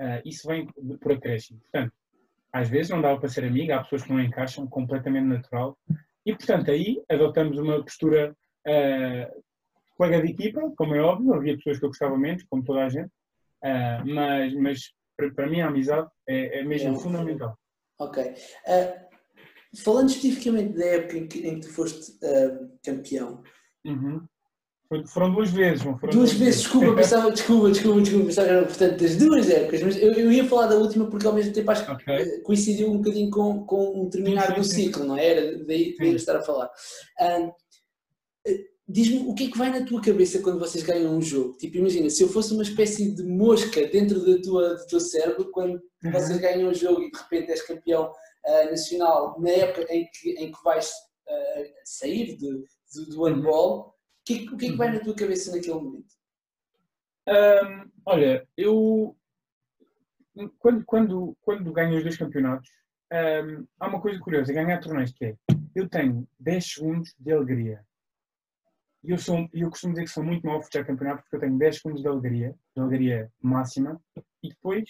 [0.00, 0.66] Uh, isso vem
[1.00, 1.60] por acréscimo.
[1.60, 1.92] Portanto,
[2.52, 5.76] às vezes não dá para ser amigo, há pessoas que não encaixam, completamente natural.
[6.24, 8.34] E portanto aí adotamos uma postura
[8.66, 9.44] uh,
[9.96, 12.88] colega de equipa, como é óbvio, havia pessoas que eu gostava menos, como toda a
[12.88, 14.80] gente, uh, mas, mas
[15.16, 17.58] para, mim a amizade é, é mesmo é, fundamental.
[17.98, 18.22] Ok.
[18.24, 19.04] Uh,
[19.82, 23.42] falando especificamente da época em que, em que tu foste uh, campeão.
[23.84, 24.26] Uhum.
[25.08, 28.66] Foram duas vezes, foram duas, duas vezes, desculpa, pensava, desculpa, desculpa, desculpa, pensava que eram,
[28.66, 31.70] portanto, das duas épocas, mas eu, eu, ia falar da última porque ao mesmo tempo
[31.70, 32.40] acho que okay.
[32.42, 35.08] coincidiu um bocadinho com, com um terminar sim, sim, do ciclo, sim.
[35.08, 35.26] não é?
[35.26, 36.66] Era daí, daí estar a falar.
[37.20, 37.50] Uh,
[38.86, 41.56] Diz-me o que é que vai na tua cabeça quando vocês ganham um jogo?
[41.56, 45.50] Tipo, imagina, se eu fosse uma espécie de mosca dentro da tua, do teu cérebro,
[45.50, 46.12] quando uhum.
[46.12, 50.30] vocês ganham um jogo e de repente és campeão uh, nacional na época em que,
[50.32, 53.94] em que vais uh, sair de, de, do handball, o
[54.24, 56.14] que, o que é que vai na tua cabeça naquele momento?
[57.26, 59.16] Um, olha, eu
[60.58, 62.68] quando, quando, quando ganho os dois campeonatos,
[63.12, 65.36] um, há uma coisa curiosa, ganhar torneios que é,
[65.74, 67.84] eu tenho 10 segundos de alegria.
[69.04, 71.40] E eu, sou, eu costumo dizer que sou muito mau a fechar campeonato porque eu
[71.40, 74.00] tenho 10 segundos de alegria, de alegria máxima,
[74.42, 74.84] e depois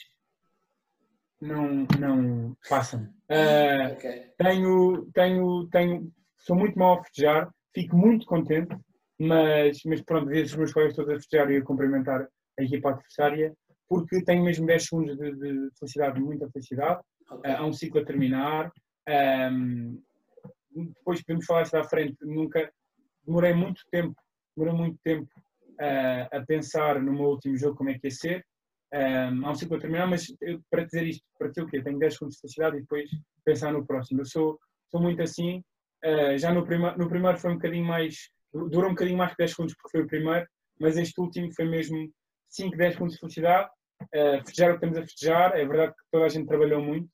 [1.40, 3.12] não, não passam.
[3.28, 4.30] Uh, okay.
[4.38, 8.76] tenho, tenho, tenho, sou muito mau a festejar, fico muito contente,
[9.18, 12.90] mas, mas pronto, vezes os meus colegas todos a festejar e a cumprimentar a equipa
[12.90, 13.52] adversária,
[13.88, 17.00] porque tenho mesmo 10 segundos de, de felicidade, muita felicidade.
[17.28, 17.50] Okay.
[17.50, 18.72] Uh, há um ciclo a terminar.
[19.50, 20.00] Um,
[20.72, 22.16] depois podemos falar isso à frente.
[22.22, 22.70] Nunca
[23.26, 24.14] demorei muito tempo,
[24.56, 25.28] demorei muito tempo
[25.80, 28.46] uh, a pensar no meu último jogo como é que ia ser.
[28.92, 31.82] Um, há um ciclo a terminar, mas eu, para dizer isto, para dizer o quê?
[31.82, 33.10] Tenho 10 segundos de felicidade e depois
[33.44, 34.20] pensar no próximo.
[34.20, 34.58] Eu sou,
[34.90, 35.62] sou muito assim.
[36.04, 38.30] Uh, já no, prima, no primeiro foi um bocadinho mais.
[38.52, 40.46] Durou um bocadinho mais que 10 segundos porque foi o primeiro,
[40.78, 42.08] mas este último foi mesmo
[42.50, 43.68] 5, 10 segundos de felicidade
[44.02, 47.06] Uh, festejar o que estamos a festejar, é verdade que toda a gente trabalhou muito,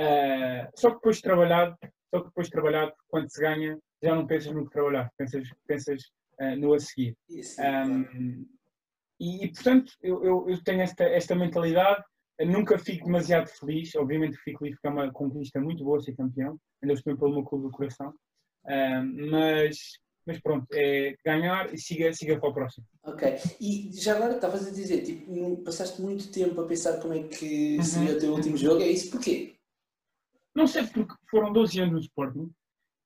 [0.00, 1.76] uh, só que depois de trabalhado,
[2.10, 5.48] só que depois de trabalhado, quando se ganha, já não pensas no que trabalhar, pensas,
[5.66, 6.02] pensas
[6.40, 7.16] uh, no a seguir.
[7.28, 8.46] Isso, um,
[9.20, 12.04] e, e, portanto, eu, eu, eu, tenho esta, esta mentalidade,
[12.46, 16.56] nunca fico demasiado feliz, obviamente fico feliz porque é uma conquista muito boa ser campeão,
[16.80, 18.14] ainda estou pelo meu clube do coração,
[19.30, 19.76] mas
[20.28, 22.86] mas pronto, é ganhar e siga, siga para o próximo.
[23.02, 27.22] Ok, e já agora estavas a dizer, tipo, passaste muito tempo a pensar como é
[27.22, 27.82] que uhum.
[27.82, 29.56] seria o teu último jogo, é isso porquê?
[30.54, 32.50] Não sei, porque foram 12 anos no Sporting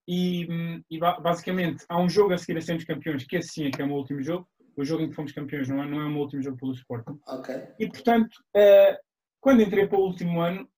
[0.07, 0.47] e,
[0.91, 3.81] e basicamente há um jogo a seguir a sermos campeões, que esse sim é que
[3.81, 6.05] é o meu último jogo, o jogo em que fomos campeões não é, não é
[6.07, 7.19] o meu último jogo pelo Sporting.
[7.29, 7.55] Ok.
[7.79, 8.97] E portanto, uh,
[9.41, 10.69] quando entrei para o último ano,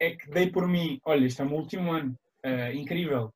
[0.00, 3.32] é que dei por mim, olha, este é o meu último ano, uh, incrível.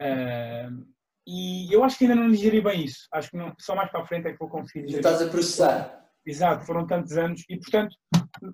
[0.00, 0.86] Uh,
[1.26, 3.06] e eu acho que ainda não digeri bem isso.
[3.12, 5.06] Acho que não, só mais para a frente é que vou conseguir digerir.
[5.06, 6.08] Estás a processar.
[6.24, 7.94] Exato, foram tantos anos e, portanto,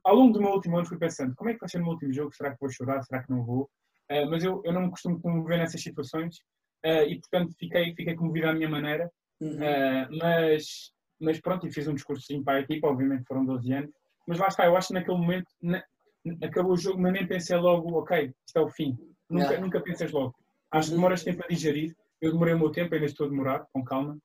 [0.03, 1.93] ao longo do meu último ano fui pensando como é que vai ser o meu
[1.93, 2.35] último jogo?
[2.35, 3.03] Será que vou chorar?
[3.03, 3.71] Será que não vou?
[4.11, 6.37] Uh, mas eu, eu não me costumo comover nessas situações
[6.85, 9.11] uh, e, portanto, fiquei, fiquei comovido à minha maneira.
[9.40, 9.57] Uhum.
[9.57, 13.90] Uh, mas, mas pronto, e fiz um discurso para a equipa, obviamente foram 12 anos.
[14.27, 15.83] Mas lá está, eu acho que naquele momento na,
[16.43, 18.97] acabou o jogo, mas nem pensei logo, ok, isto é o fim.
[19.29, 20.35] Nunca, nunca pensas logo.
[20.71, 23.67] Acho que demoras tempo a digerir eu demorei o meu tempo, ainda estou a demorar,
[23.73, 24.19] com calma.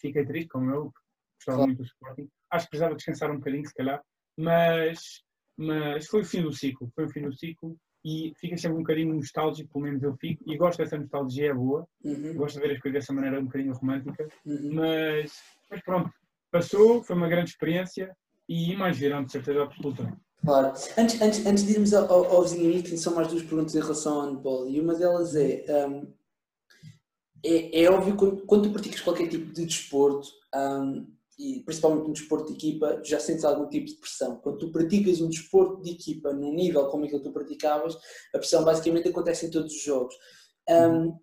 [0.00, 0.92] Fiquei triste, como eu,
[1.36, 2.28] gostava muito do Sporting.
[2.50, 4.02] Acho que precisava descansar um bocadinho, se calhar,
[4.36, 5.22] mas,
[5.56, 6.90] mas foi o fim do ciclo.
[6.94, 7.76] Foi o fim do ciclo
[8.08, 11.54] e fica sempre um bocadinho nostálgico, pelo menos eu fico, e gosto dessa nostalgia, é
[11.54, 11.86] boa.
[12.02, 12.34] Uhum.
[12.34, 14.70] Gosto de ver as coisas dessa maneira um bocadinho romântica, uhum.
[14.72, 15.32] mas,
[15.70, 16.10] mas pronto,
[16.50, 18.16] passou, foi uma grande experiência
[18.48, 20.10] e mais virão, de certeza absoluta.
[20.42, 20.68] Claro.
[20.96, 23.80] Antes, antes, antes de irmos ao, ao, ao vizinho amigo, são mais duas perguntas em
[23.80, 24.68] relação ao handball.
[24.70, 26.06] E uma delas é: um,
[27.44, 31.06] é, é óbvio que quando, tu praticas qualquer tipo de desporto, um,
[31.38, 34.36] e principalmente um desporto de equipa, já sentes algum tipo de pressão.
[34.36, 37.96] Quando tu praticas um desporto de equipa num nível como aquele que tu praticavas,
[38.34, 40.14] a pressão basicamente acontece em todos os jogos.
[40.68, 41.16] Um,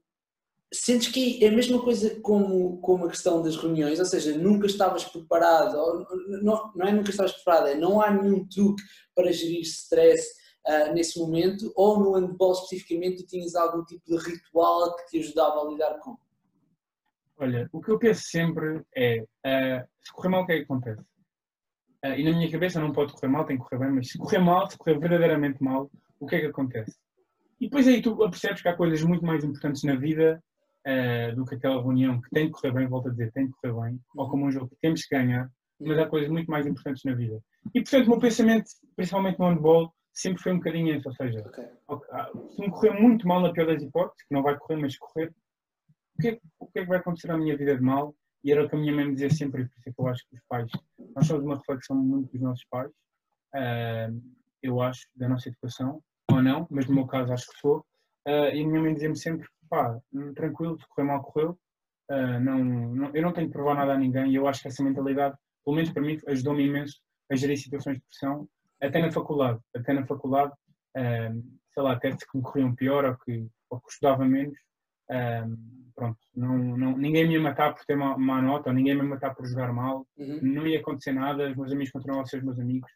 [0.73, 4.67] sentes que é a mesma coisa como, como a questão das reuniões, ou seja, nunca
[4.67, 6.08] estavas preparado, ou,
[6.41, 10.28] não, não é nunca estavas preparado, é não há nenhum truque para gerir stress
[10.67, 15.19] uh, nesse momento, ou no handball especificamente tu tinhas algum tipo de ritual que te
[15.19, 16.17] ajudava a lidar com?
[17.38, 20.63] Olha, o que eu penso sempre é, uh, se correr mal, o que é que
[20.63, 21.02] acontece?
[22.04, 24.17] Uh, e na minha cabeça não pode correr mal, tem que correr bem, mas se
[24.17, 26.95] correr mal, se correr verdadeiramente mal, o que é que acontece?
[27.60, 30.41] E depois aí tu percebes que há coisas muito mais importantes na vida
[30.88, 33.54] uh, do que aquela reunião que tem que correr bem, volto a dizer, tem que
[33.62, 36.65] correr bem, ou como um jogo que temos que ganhar, mas há coisas muito mais
[36.65, 37.41] importantes na vida.
[37.74, 41.39] E portanto o meu pensamento, principalmente no handball, sempre foi um bocadinho esse, ou seja,
[41.45, 41.65] okay.
[42.12, 44.98] Ah, se me correr muito mal na pior das hipóteses, que não vai correr, mas
[44.98, 45.34] correr,
[46.17, 48.15] o que, é, o que é que vai acontecer à minha vida de mal?
[48.43, 50.08] E era o que a minha mãe me dizia sempre, por isso é que eu
[50.08, 50.71] acho que os pais,
[51.15, 52.91] nós somos uma reflexão muito dos nossos pais,
[53.56, 54.21] uh,
[54.62, 56.01] eu acho, da nossa educação,
[56.32, 57.80] ou não, mas no meu caso acho que sou,
[58.28, 59.99] uh, e a minha mãe dizia-me sempre, pá,
[60.36, 61.58] tranquilo, se correr mal, correu,
[62.12, 64.67] uh, não, não, eu não tenho que provar nada a ninguém, e eu acho que
[64.67, 67.01] essa mentalidade, pelo menos para mim, ajudou-me imenso
[67.32, 68.47] a gerir situações de pressão.
[68.80, 70.54] Até na faculdade, até na faculdade,
[71.73, 74.56] sei lá, até que me corriam pior ou que, ou que estudava menos,
[75.10, 78.96] um, pronto, não, não, ninguém me ia matar por ter má, má nota, ou ninguém
[78.96, 80.39] me ia matar por jogar mal, uhum.
[80.41, 82.91] não ia acontecer nada, os meus amigos continuam a ser os meus amigos.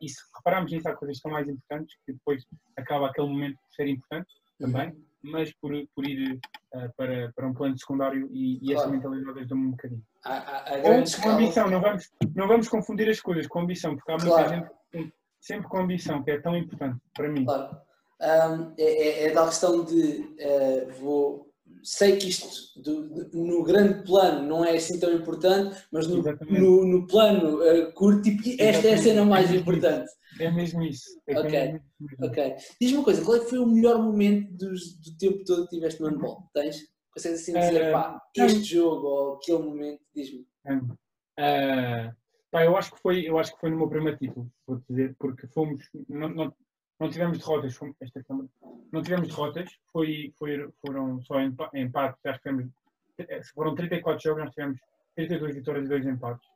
[0.00, 2.44] E se repararmos nisso, há coisas que são mais importantes, que depois
[2.76, 5.04] acaba aquele momento por ser importante também, uhum.
[5.24, 6.38] mas por, por ir
[6.74, 8.78] uh, para, para um plano secundário e, e claro.
[8.78, 10.02] essa mentalidade ajuda-me um bocadinho.
[10.24, 13.96] A, a, a Ou com ambição, não vamos, não vamos confundir as coisas com ambição,
[13.96, 14.54] porque há muita claro.
[14.92, 17.44] gente sempre com ambição, que é tão importante para mim.
[17.44, 17.76] Claro.
[18.20, 21.51] Um, é, é, é da questão de uh, vou
[21.82, 26.22] sei que isto do, do, no grande plano não é assim tão importante, mas no,
[26.22, 30.10] no, no, plano uh, curto, tipo, esta é a cena mais importante.
[30.40, 31.20] É mesmo isso.
[31.26, 31.80] É ok,
[32.22, 32.54] ok.
[32.80, 35.76] Diz-me uma coisa, qual é que foi o melhor momento dos, do tempo todo que
[35.76, 36.48] tiveste no handball?
[36.54, 36.76] Tens?
[37.12, 40.46] Consegues assim dizer, uh, pá, este jogo ou aquele momento, diz-me.
[40.70, 42.14] Uh,
[42.50, 45.14] pá, eu acho que foi, eu acho que foi no meu primeiro título, vou dizer,
[45.18, 46.54] porque fomos, não, não,
[47.02, 48.48] não tivemos derrotas, esta câmara,
[48.92, 51.40] não tivemos derrotas, foi, foi, foram só
[51.74, 52.72] empates, acho que tivemos,
[53.18, 54.78] eh, foram 34 jogos, nós tivemos
[55.16, 56.48] 32 vitórias e 2 empates.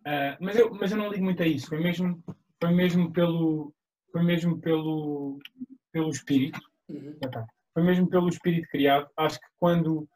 [0.00, 2.20] Uh, mas, eu, mas eu não ligo muito a isso, foi mesmo,
[2.60, 3.72] foi mesmo pelo,
[4.10, 5.38] foi mesmo pelo,
[5.92, 7.16] pelo espírito, uhum.
[7.72, 9.08] foi mesmo pelo espírito criado.
[9.16, 10.08] Acho que quando,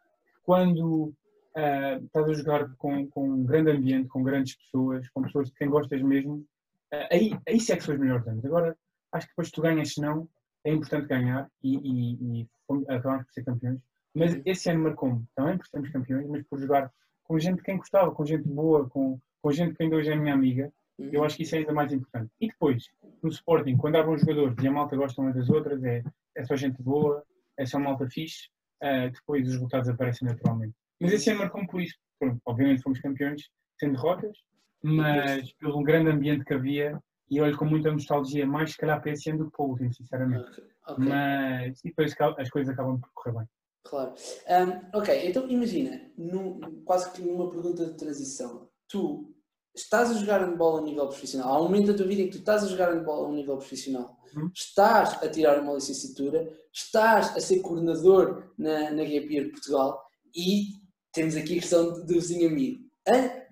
[0.42, 1.14] quando
[1.54, 5.54] uh, estás a jogar com, com um grande ambiente, com grandes pessoas, com pessoas de
[5.54, 6.44] quem gostas mesmo,
[6.92, 8.44] uh, aí, aí sim é que são os melhores anos.
[8.44, 8.76] Agora,
[9.16, 10.28] acho que depois tu ganhas, se não,
[10.64, 12.48] é importante ganhar e, e, e
[12.88, 13.80] acabamos por ser campeões.
[14.14, 14.42] Mas uhum.
[14.44, 16.90] esse ano marcou-me também por sermos campeões, mas por jogar
[17.24, 20.34] com gente quem gostava, com gente boa, com, com gente que ainda hoje é minha
[20.34, 20.72] amiga.
[20.98, 22.32] Eu acho que isso é ainda mais importante.
[22.40, 22.88] E depois,
[23.22, 26.02] no Sporting, quando há bons jogadores e a malta gosta uma das outras, é,
[26.34, 27.22] é só gente boa,
[27.58, 28.48] é só malta fixe,
[28.82, 30.74] uh, depois os resultados aparecem naturalmente.
[30.98, 31.96] Mas esse ano marcou-me por isso.
[32.18, 33.42] Pronto, obviamente fomos campeões
[33.78, 34.38] sem derrotas,
[34.82, 39.12] mas pelo grande ambiente que havia e olho com muita nostalgia, mais se calhar para
[39.12, 40.50] esse ano do que para o último, sinceramente.
[40.50, 40.64] Okay.
[40.88, 41.04] Okay.
[41.04, 43.48] Mas depois as coisas acabam por correr bem.
[43.82, 44.14] Claro.
[44.48, 49.32] Um, ok, então imagina, num, quase que numa pergunta de transição, tu
[49.74, 52.32] estás a jogar handball a nível profissional, há um momento da tua vida em que
[52.32, 54.50] tu estás a jogar handball a um nível profissional, hum?
[54.54, 60.02] estás a tirar uma licenciatura, estás a ser coordenador na, na Gap Year Portugal
[60.34, 60.68] e
[61.12, 62.84] temos aqui a questão do vizinho amigo.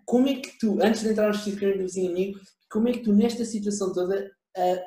[0.04, 2.40] Como é que tu, antes de especificamente no vizinho amigo,
[2.74, 4.80] como é que tu nesta situação toda, uh,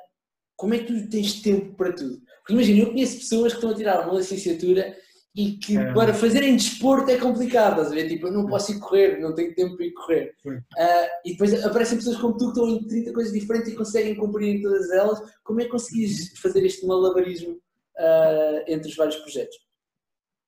[0.57, 2.19] como é que tu tens tempo para tudo?
[2.39, 4.93] Porque imagina, eu conheço pessoas que estão a tirar uma licenciatura
[5.33, 5.93] e que é.
[5.93, 8.09] para fazerem desporto é complicado, estás a ver?
[8.09, 10.35] Tipo, eu não posso ir correr, não tenho tempo para ir correr.
[10.45, 14.15] Uh, e depois aparecem pessoas como tu que estão em 30 coisas diferentes e conseguem
[14.15, 15.21] cumprir em todas elas.
[15.41, 19.55] Como é que conseguis fazer este malabarismo uh, entre os vários projetos?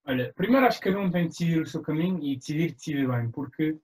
[0.05, 3.07] Olha, primeiro acho que cada um tem de decidir o seu caminho e decidir decidir
[3.07, 3.77] bem, porque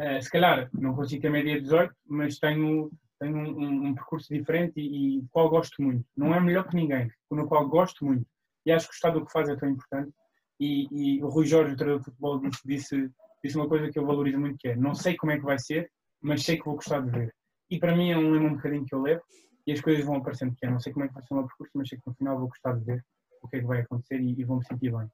[0.00, 4.32] uh, se calhar não consigo ter média 18, mas tenho, tenho um, um, um percurso
[4.32, 6.04] diferente e, e qual gosto muito.
[6.16, 8.26] Não é melhor que ninguém, no qual gosto muito.
[8.66, 10.12] E acho que gostar do que faz é tão importante
[10.60, 13.10] e, e, o Rui Jorge, o treinador de futebol, disse, disse,
[13.42, 15.58] disse uma coisa que eu valorizo muito, que é não sei como é que vai
[15.58, 17.34] ser, mas sei que vou gostar de ver.
[17.70, 19.22] E para mim é um lema um bocadinho que eu levo
[19.66, 21.36] e as coisas vão aparecendo, que é não sei como é que vai ser o
[21.36, 23.04] meu percurso, mas sei que no final vou gostar de ver
[23.42, 25.06] o que é que vai acontecer e, e vou me sentir bem.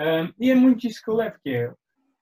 [0.00, 1.72] Uh, e é muito isso que eu levo, que é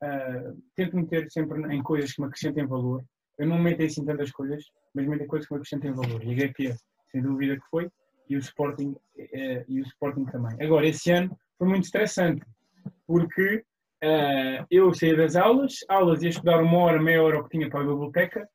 [0.02, 3.04] uh, tento meter sempre em coisas que me acrescentem valor.
[3.38, 6.22] Eu não meto assim tantas coisas, mas meto em coisas que me acrescentem valor.
[6.24, 6.76] E a GPA,
[7.10, 7.88] sem dúvida que foi,
[8.28, 10.56] e o Sporting, uh, e o Sporting também.
[10.60, 12.44] Agora, esse ano foi muito estressante,
[13.06, 13.64] porque
[14.04, 17.70] uh, eu saía das aulas, aulas ia estudar uma hora, meia hora o que tinha
[17.70, 18.48] para a biblioteca,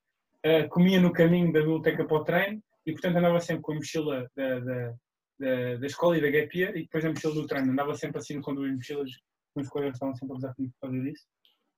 [0.46, 3.76] uh, comia no caminho da biblioteca para o treino e, portanto, andava sempre com a
[3.76, 4.94] mochila da, da,
[5.40, 7.72] da, da escola e da gap year e depois a mochila do treino.
[7.72, 9.10] Andava sempre assim com duas mochilas,
[9.56, 11.26] meus colegas estavam sempre a usar comigo por causa disso.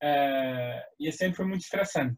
[0.04, 2.18] Uh, e sempre foi muito estressante.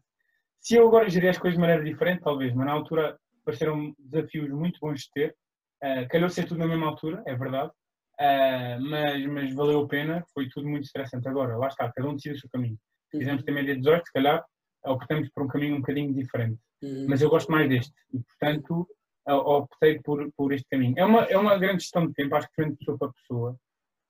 [0.60, 4.50] Se eu agora gerir as coisas de maneira diferente, talvez, mas na altura pareceram desafios
[4.50, 5.36] muito bons de ter.
[5.82, 7.72] Uh, calhou ser tudo na mesma altura, é verdade,
[8.20, 11.28] Uh, mas, mas valeu a pena, foi tudo muito estressante.
[11.28, 12.76] Agora, lá está, cada um decide o seu caminho.
[13.12, 14.44] Quisermos ter média 18, se calhar
[14.84, 16.58] optamos por um caminho um bocadinho diferente.
[16.82, 17.06] Uhum.
[17.08, 18.88] Mas eu gosto mais deste e, portanto,
[19.26, 20.94] optei por, por este caminho.
[20.96, 23.56] É uma, é uma grande gestão de tempo, acho que diferente de pessoa para pessoa.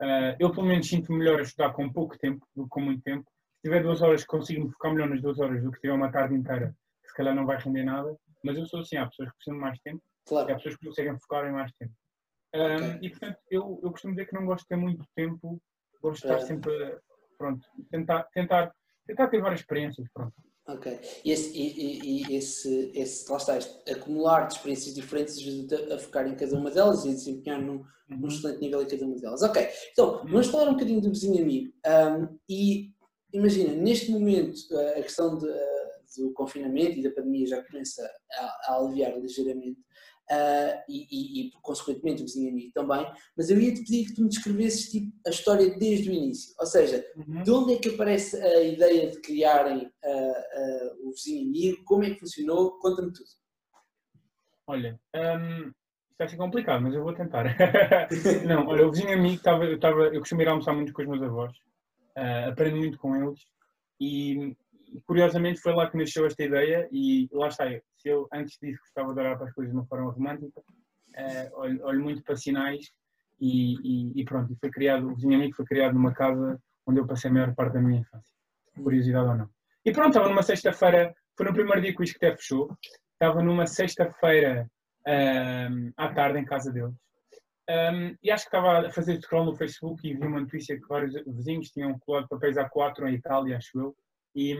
[0.00, 3.02] Uh, eu, pelo menos, sinto melhor a estudar com pouco tempo do que com muito
[3.02, 3.28] tempo.
[3.56, 6.12] Se tiver duas horas, consigo me focar melhor nas duas horas do que tiver uma
[6.12, 8.16] tarde inteira, que se calhar não vai render nada.
[8.44, 10.48] Mas eu sou assim, há pessoas que precisam de mais tempo claro.
[10.48, 11.92] e há pessoas que conseguem focar em mais tempo.
[12.54, 12.98] Um, okay.
[13.02, 15.61] E portanto, eu, eu costumo dizer que não gosto de ter muito tempo,
[16.00, 16.46] gosto de estar é.
[16.46, 16.98] sempre,
[17.37, 18.72] pronto, tentar, tentar,
[19.06, 20.34] tentar ter várias experiências, pronto.
[20.68, 21.00] Ok.
[21.24, 25.98] E esse, e, e, esse, esse, lá está, este, acumular de experiências diferentes ajuda a
[25.98, 28.28] focar em cada uma delas e a desempenhar num, num uhum.
[28.28, 29.42] excelente nível em cada uma delas.
[29.42, 29.66] Ok.
[29.92, 30.26] Então, uhum.
[30.26, 31.72] vamos falar um bocadinho do vizinho amigo.
[31.87, 32.92] Um, e
[33.33, 34.61] imagina, neste momento,
[34.98, 35.46] a questão de,
[36.18, 39.81] do confinamento e da pandemia já começa a, a aliviar ligeiramente
[40.31, 44.14] uh, e, e, e, consequentemente o vizinho amigo também, mas eu ia te pedir que
[44.14, 47.43] tu me descrevesses tipo, a história desde o início, ou seja, uhum.
[47.43, 52.05] de onde é que aparece a ideia de criarem uh, uh, o vizinho amigo, como
[52.05, 53.29] é que funcionou, conta-me tudo.
[54.67, 57.45] Olha, um, isto vai ser complicado, mas eu vou tentar.
[58.47, 61.09] Não, olha, o vizinho amigo, estava, eu, estava, eu costumo ir almoçar muito com os
[61.09, 61.53] meus avós,
[62.47, 63.41] aprendo muito com eles
[64.01, 64.55] e
[65.07, 67.64] curiosamente foi lá que nasceu esta ideia e lá está,
[67.96, 71.61] se eu antes disso gostava de olhar para as coisas de uma forma romântica, uh,
[71.61, 72.90] olho, olho, muito para sinais
[73.40, 77.07] e, e, e, pronto, foi criado, o Vizinho Amigo foi criado numa casa onde eu
[77.07, 78.35] passei a maior parte da minha infância,
[78.83, 79.51] curiosidade ou não.
[79.85, 82.77] E pronto, estava numa sexta-feira, foi no primeiro dia que o Isqueté fechou,
[83.12, 84.68] estava numa sexta-feira
[85.07, 86.94] um, à tarde em casa deles.
[87.70, 90.88] Um, e acho que estava a fazer scroll no Facebook e vi uma notícia que
[90.88, 93.96] vários vizinhos tinham colado papéis A4 em Itália, acho eu.
[94.35, 94.53] E,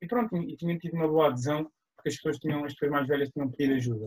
[0.00, 3.08] e pronto, e tinha tido uma boa adesão, porque as pessoas, tinham, as pessoas mais
[3.08, 4.06] velhas tinham pedido ajuda.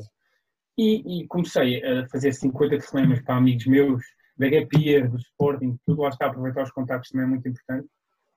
[0.77, 4.03] E, e comecei a fazer 50 telefonemas para amigos meus,
[4.37, 7.87] da Gapier, do Sporting, tudo lá está, aproveitar os contactos também é muito importante.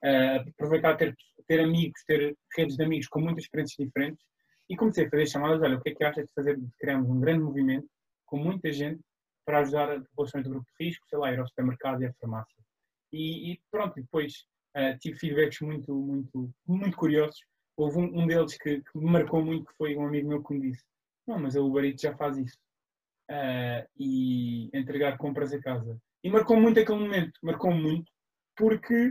[0.03, 1.15] Uh, aproveitar ter,
[1.47, 4.23] ter amigos, ter redes de amigos com muitas experiências diferentes
[4.69, 7.09] e comecei a fazer chamadas, olha, o que é que achas de fazer, de criarmos
[7.09, 7.87] um grande movimento
[8.25, 9.01] com muita gente
[9.45, 12.13] para ajudar a populações do grupo de risco, sei lá, ir ao supermercado e à
[12.13, 12.61] farmácia.
[13.11, 14.45] E, e pronto, depois
[14.77, 17.39] uh, tive feedbacks muito, muito, muito curiosos.
[17.75, 20.53] Houve um, um deles que, que, me marcou muito, que foi um amigo meu que
[20.53, 20.83] me disse,
[21.27, 22.57] não, mas a Uber Eats já faz isso.
[23.29, 25.99] Uh, e entregar compras a casa.
[26.23, 28.09] E marcou muito aquele momento, marcou muito,
[28.55, 29.09] porque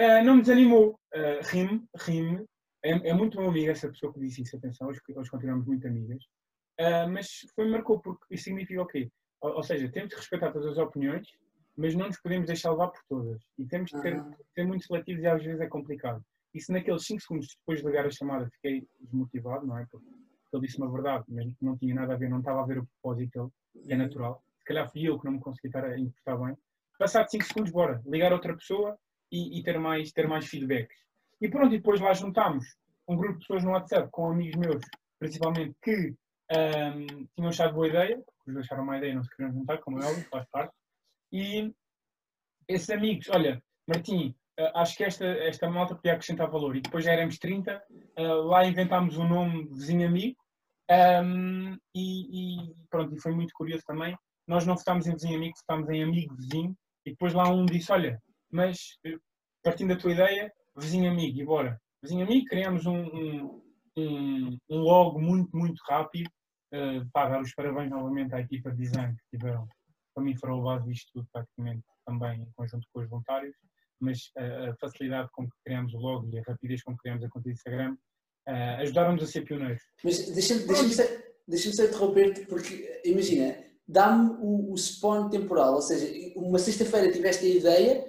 [0.00, 0.98] uh, não me desanimou.
[1.14, 2.46] Uh, rime, rime
[2.82, 5.00] é, é, muito meu amigo essa pessoa que disse isso, atenção, hoje
[5.30, 6.22] continuamos muito amigas,
[6.80, 9.10] uh, mas foi marcou porque isso significa o quê?
[9.40, 11.28] Ou, ou, seja, temos de respeitar todas as opiniões,
[11.78, 13.40] mas não nos podemos deixar levar por todas.
[13.56, 14.20] E temos de ter,
[14.52, 16.20] ser muito seletivos e às vezes é complicado.
[16.52, 19.86] E se naqueles 5 segundos depois de ligar a chamada fiquei desmotivado, não é?
[19.88, 20.08] Porque
[20.52, 22.86] ele disse uma verdade, mas não tinha nada a ver, não estava a ver o
[22.86, 24.42] propósito dele, que é natural.
[24.58, 26.56] Se calhar fui eu que não me consegui estar a importar bem.
[26.98, 28.98] Passado 5 segundos, bora, ligar outra pessoa
[29.30, 30.98] e, e, ter, mais, ter mais feedbacks.
[31.40, 32.64] E pronto, e depois lá juntámos
[33.06, 34.84] um grupo de pessoas no WhatsApp com amigos meus,
[35.20, 36.14] principalmente, que
[36.50, 39.78] um, tinham achado boa ideia, porque os acharam uma ideia e não se queriam juntar,
[39.78, 40.74] como é óbvio, faz parte.
[41.32, 41.72] E
[42.68, 46.76] esses amigos, olha, Martim, uh, acho que esta, esta malta podia acrescentar valor.
[46.76, 47.82] E depois já éramos 30,
[48.18, 50.36] uh, lá inventámos o um nome vizinho amigo,
[50.90, 54.16] um, e, e, pronto, e foi muito curioso também.
[54.46, 57.92] Nós não votámos em vizinho amigo, votámos em amigo vizinho, e depois lá um disse:
[57.92, 59.18] Olha, mas eh,
[59.62, 61.78] partindo da tua ideia, vizinho amigo, e bora.
[62.02, 63.62] Vizinho amigo, criamos um, um,
[63.98, 66.30] um, um logo muito, muito rápido.
[66.72, 69.66] Uh, pá, dar os parabéns novamente à equipa de design que tiveram,
[70.18, 73.54] para mim foram o base disto tudo praticamente também em conjunto com os voluntários,
[74.00, 77.28] mas a facilidade com que criamos o logo e a rapidez com que criamos a
[77.28, 77.96] conta de Instagram
[78.48, 79.82] uh, ajudaram-nos a ser pioneiros.
[80.02, 86.06] Mas deixa-me deixa deixa só interromper-te, porque imagina, dá-me o, o spawn temporal, ou seja,
[86.36, 88.04] uma sexta-feira tiveste a ideia,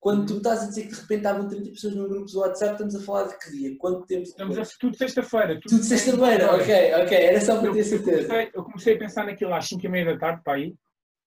[0.00, 2.72] quando tu estás a dizer que de repente estavam 30 pessoas no grupo do WhatsApp,
[2.72, 3.78] estamos a falar de que dia?
[3.78, 4.24] Quanto tempo?
[4.24, 5.60] Estamos a tudo sexta-feira.
[5.60, 8.50] Tudo, tudo sexta-feira, ok, ok, era só para ter certeza.
[8.52, 10.74] Eu comecei a pensar naquilo às 5 e meia da tarde para aí.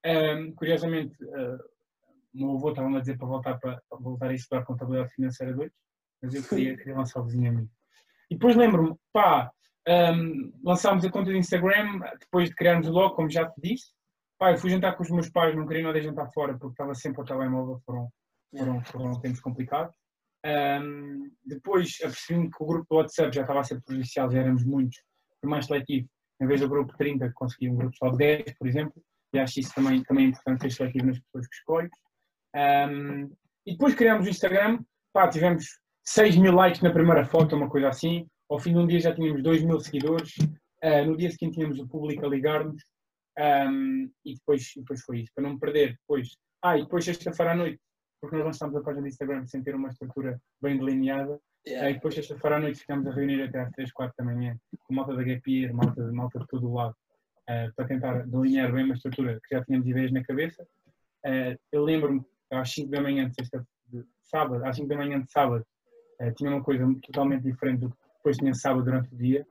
[0.06, 1.58] Um, curiosamente, uh,
[2.34, 5.52] o meu avô estava-me a dizer para voltar, para, para, voltar a estudar contabilidade financeira
[5.52, 5.72] 2,
[6.22, 7.68] mas eu queria, queria lançar o vizinho a mim.
[8.30, 9.50] E depois lembro-me, pá,
[9.88, 13.86] um, lançámos a conta de Instagram, depois de criarmos o blog, como já te disse.
[14.38, 16.94] Pá, eu fui jantar com os meus pais, não queria nada jantar fora porque estava
[16.94, 18.10] sempre ao telemóvel, foram
[18.56, 19.94] foram, foram tempos complicados.
[20.44, 24.64] Um, depois apercebi-me que o grupo do WhatsApp já estava a ser prejudicial, já éramos
[24.64, 24.98] muitos,
[25.40, 26.08] foi mais seletivo.
[26.40, 29.60] Em vez do grupo 30, consegui um grupo só de 10, por exemplo, e acho
[29.60, 31.92] isso também, também é importante ser seletivo nas pessoas que escolhes.
[32.54, 33.30] Um,
[33.66, 34.78] e depois criámos o Instagram,
[35.12, 35.64] pá, tivemos
[36.04, 38.26] 6 mil likes na primeira foto, uma coisa assim.
[38.48, 40.34] Ao fim de um dia já tínhamos 2 mil seguidores.
[40.82, 42.82] Uh, no dia seguinte tínhamos o público a ligar-nos.
[43.38, 45.96] Um, e depois, depois foi isso, para não me perder.
[46.00, 47.80] Depois, ah, e depois sexta-feira à noite
[48.20, 51.38] porque nós lançámos a página do Instagram sem ter uma estrutura bem delineada.
[51.66, 51.90] Yeah.
[51.90, 54.94] E depois, sexta-feira à noite, ficámos a reunir até às 3, 4 da manhã, com
[54.94, 56.94] malta da Gapir, malta, malta de todo o lado,
[57.48, 60.62] uh, para tentar delinear bem uma estrutura que já tínhamos ideias na cabeça.
[61.24, 65.20] Uh, eu lembro-me, às 5 da manhã de, sexta, de sábado, às 5 da manhã
[65.20, 65.64] de sábado,
[66.20, 69.46] uh, tinha uma coisa totalmente diferente do que depois tinha sábado durante o dia.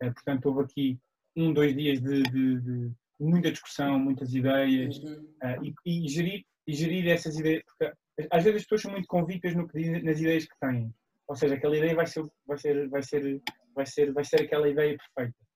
[0.00, 0.98] portanto, houve aqui
[1.36, 5.34] um, dois dias de, de, de muita discussão, muitas ideias uhum.
[5.62, 7.92] e, e, gerir, e gerir essas ideias, porque
[8.30, 10.92] às vezes as pessoas são muito convictas no que dizem, nas ideias que têm.
[11.28, 13.42] Ou seja, aquela ideia vai ser, vai ser, vai ser,
[13.74, 15.47] vai ser, vai ser aquela ideia perfeita.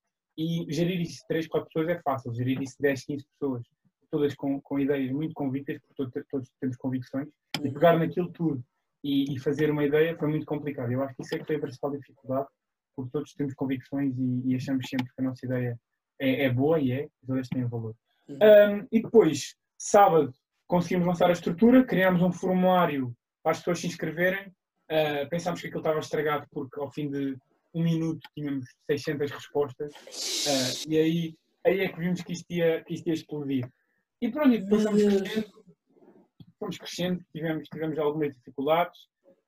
[0.43, 3.63] E gerir isso 3, 4 pessoas é fácil, gerir isso 10, 15 pessoas,
[4.11, 7.29] todas com, com ideias muito convictas, porque todos, todos temos convicções,
[7.63, 8.63] e pegar naquilo tudo
[9.05, 10.91] e, e, fazer uma ideia foi muito complicado.
[10.91, 12.49] Eu acho que isso é que foi a principal dificuldade,
[12.95, 15.79] porque todos temos convicções e, e achamos sempre que a nossa ideia
[16.19, 17.95] é, é boa e é, todas têm valor.
[18.29, 18.87] Um, uhum.
[18.91, 20.33] e depois, sábado,
[20.67, 24.49] conseguimos lançar a estrutura, criámos um formulário para as pessoas se inscreverem.
[24.91, 27.37] Uh, pensámos que aquilo estava estragado porque ao fim de
[27.75, 31.35] um minuto tínhamos 600 respostas uh, e aí,
[31.67, 33.69] aí é que vimos que isto ia, que isto ia explodir.
[34.21, 35.53] E pronto, e depois fomos crescendo,
[36.59, 38.99] fomos crescendo tivemos, tivemos algumas dificuldades,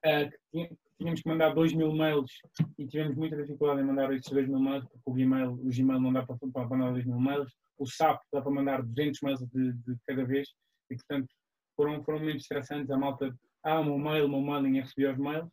[0.06, 0.68] uh,
[0.98, 2.30] tínhamos que mandar 2 mil mails
[2.78, 6.00] e tivemos muita dificuldade em mandar esses 2 mil mails porque o Gmail, o Gmail
[6.00, 9.40] não dá para, para mandar 2 mil mails, o SAP dá para mandar 200 mails
[9.40, 10.48] de, de cada vez
[10.90, 11.28] E, portanto,
[11.76, 12.90] foram, foram momentos estressantes.
[12.90, 15.48] A malta, ah, o meu mail, o meu mailing, eu recebi os mails.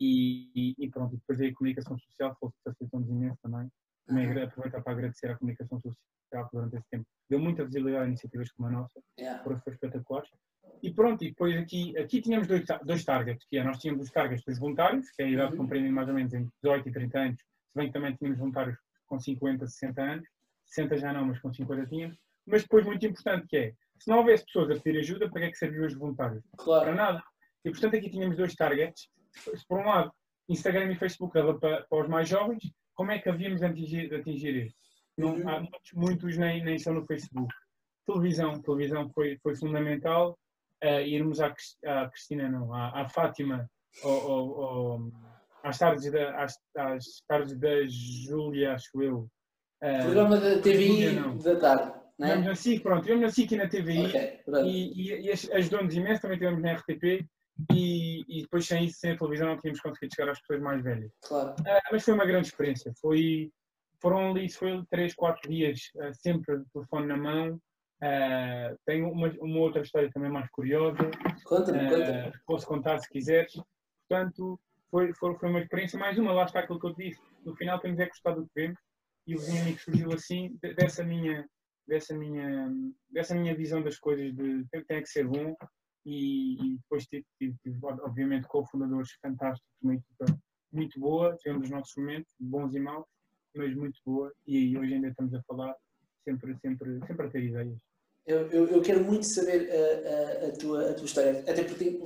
[0.00, 3.68] E, e, e pronto, depois aí a comunicação social facilitou-nos imenso também.
[4.06, 4.42] Também uhum.
[4.44, 7.06] aproveitar para agradecer à comunicação social durante esse tempo.
[7.28, 9.42] Deu muita visibilidade a iniciativas como a nossa, yeah.
[9.42, 10.30] foram espetaculares.
[10.82, 14.10] E pronto, e depois aqui, aqui tínhamos dois, dois targets, que é, nós tínhamos os
[14.10, 15.58] targets dos voluntários, que é a idade uhum.
[15.58, 18.78] compreendem mais ou menos entre 18 e 30 anos, se bem que também tínhamos voluntários
[19.06, 20.28] com 50, 60 anos,
[20.66, 22.16] 60 já não, mas com 50 tínhamos.
[22.46, 25.46] Mas depois muito importante que é, se não houvesse pessoas a pedir ajuda, para que
[25.46, 26.44] é que serviam os voluntários?
[26.56, 26.84] Claro.
[26.84, 27.22] Para nada.
[27.64, 29.08] E portanto aqui tínhamos dois targets.
[29.68, 30.12] Por um lado,
[30.48, 32.62] Instagram e Facebook dava para, para os mais jovens,
[32.94, 34.78] como é que havíamos de atingir, de atingir este?
[35.16, 35.48] Não, uhum.
[35.48, 37.52] há muitos, muitos nem, nem estão no Facebook.
[38.06, 40.38] Televisão, televisão foi, foi fundamental.
[40.82, 41.54] Uh, irmos à,
[41.86, 43.68] à Cristina, não, à, à Fátima,
[44.04, 45.12] ou, ou, ou,
[45.64, 49.28] às, tardes da, às, às tardes da Júlia, acho eu.
[49.82, 51.98] Uh, Programa da TVI da tarde.
[52.16, 55.94] Tivemos na SIC, pronto, tivemos na SIC e na TVI okay, e, e, e ajudou-nos
[55.94, 57.28] imenso, também tivemos na RTP
[57.72, 60.82] e, e, depois sem isso, sem a televisão, não tínhamos conseguido chegar às pessoas mais
[60.82, 61.10] velhas.
[61.22, 61.50] Claro.
[61.60, 63.50] Uh, mas foi uma grande experiência, foi,
[64.00, 69.58] foram ali, foi 3, 4 dias, uh, sempre telefone na mão, uh, tenho uma, uma,
[69.58, 71.10] outra história também mais curiosa,
[71.44, 73.52] conta-me, conta posso contar se quiseres,
[74.08, 74.58] portanto,
[74.90, 77.56] foi, foi, foi uma experiência, mais uma, lá está aquilo que eu te disse, no
[77.56, 78.80] final temos é gostado do que vemos,
[79.26, 81.46] e o vizinho amigo surgiu assim, dessa minha
[81.86, 82.70] dessa minha,
[83.10, 85.56] dessa minha visão das coisas de tem, tem que ser bom
[86.08, 88.48] e, e depois tive, tive, tive, obviamente
[89.20, 90.24] fantásticos, uma equipa
[90.72, 93.06] muito boa, tivemos os nossos momentos, bons e maus,
[93.54, 95.74] mas muito boa e hoje ainda estamos a falar
[96.24, 97.78] sempre, sempre, sempre a ter ideias.
[98.26, 102.00] Eu, eu, eu quero muito saber a, a, a, tua, a tua história, até porque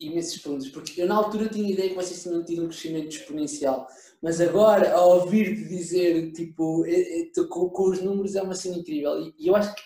[0.00, 3.86] imensos pontos, porque eu na altura tinha ideia que vocês tinham tido um crescimento exponencial,
[4.22, 8.76] mas agora, ao ouvir-te dizer, tipo, é, é, com, com, os números é uma cena
[8.76, 9.82] incrível, e, e eu acho que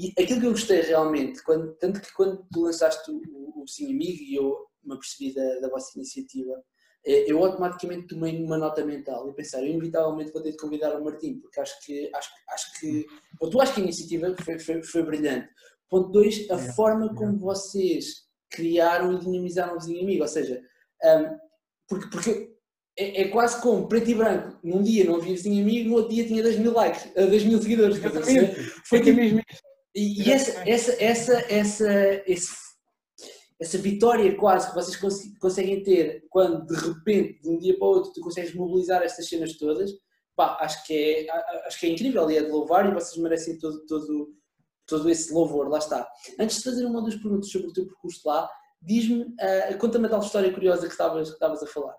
[0.00, 3.92] e aquilo que eu gostei realmente, quando, tanto que quando tu lançaste o, o Sim
[3.92, 6.54] Amigo e eu me apercebi da, da vossa iniciativa,
[7.04, 10.98] é, eu automaticamente tomei uma nota mental e pensar, eu inevitavelmente vou ter de convidar
[10.98, 13.06] o Martim, porque acho que, acho, acho que,
[13.38, 15.48] ponto, acho que a iniciativa foi, foi, foi brilhante.
[15.88, 20.22] Ponto 2, a é, forma como vocês criaram e dinamizaram o vizinho amigo.
[20.22, 20.62] Ou seja,
[21.04, 21.36] um,
[21.88, 22.56] porque, porque
[22.96, 24.58] é, é, quase como preto e branco.
[24.62, 27.60] Num dia não havia vizinho amigo, no outro dia tinha 10 mil likes, 10 mil
[27.60, 27.98] seguidores.
[28.84, 29.40] Foi que mesmo
[29.94, 32.56] E, e essa, essa, essa, essa, esse,
[33.60, 37.86] essa vitória quase que vocês cons conseguem ter quando de repente, de um dia para
[37.86, 39.90] o outro, tu consegues mobilizar estas cenas todas,
[40.36, 43.58] pá, acho que é, acho que é incrível e é de louvar e vocês merecem
[43.58, 44.32] todo, todo,
[44.86, 46.08] todo esse louvor, lá está.
[46.38, 48.48] Antes de fazer uma ou duas perguntas sobre o teu percurso lá,
[48.80, 51.96] diz-me, uh, conta-me a tal história curiosa que estavas, que estavas a falar.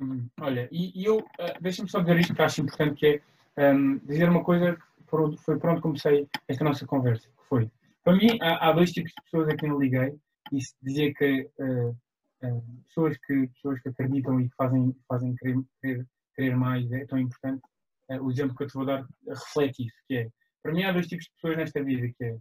[0.00, 1.24] Hum, olha, e, e eu, uh,
[1.60, 3.20] deixa-me só dizer isto que acho importante, que
[3.56, 7.70] é um, dizer uma coisa foi por onde comecei esta nossa conversa, que foi,
[8.04, 10.18] para mim, há, há dois tipos de pessoas a quem eu liguei,
[10.52, 15.58] e dizer que uh, uh, pessoas, que pessoas que acreditam e que fazem, fazem querer,
[15.80, 17.62] querer, querer mais é tão importante,
[18.10, 20.28] uh, o exemplo que eu te vou dar reflete isso, que é,
[20.62, 22.38] para mim há dois tipos de pessoas nesta vida, que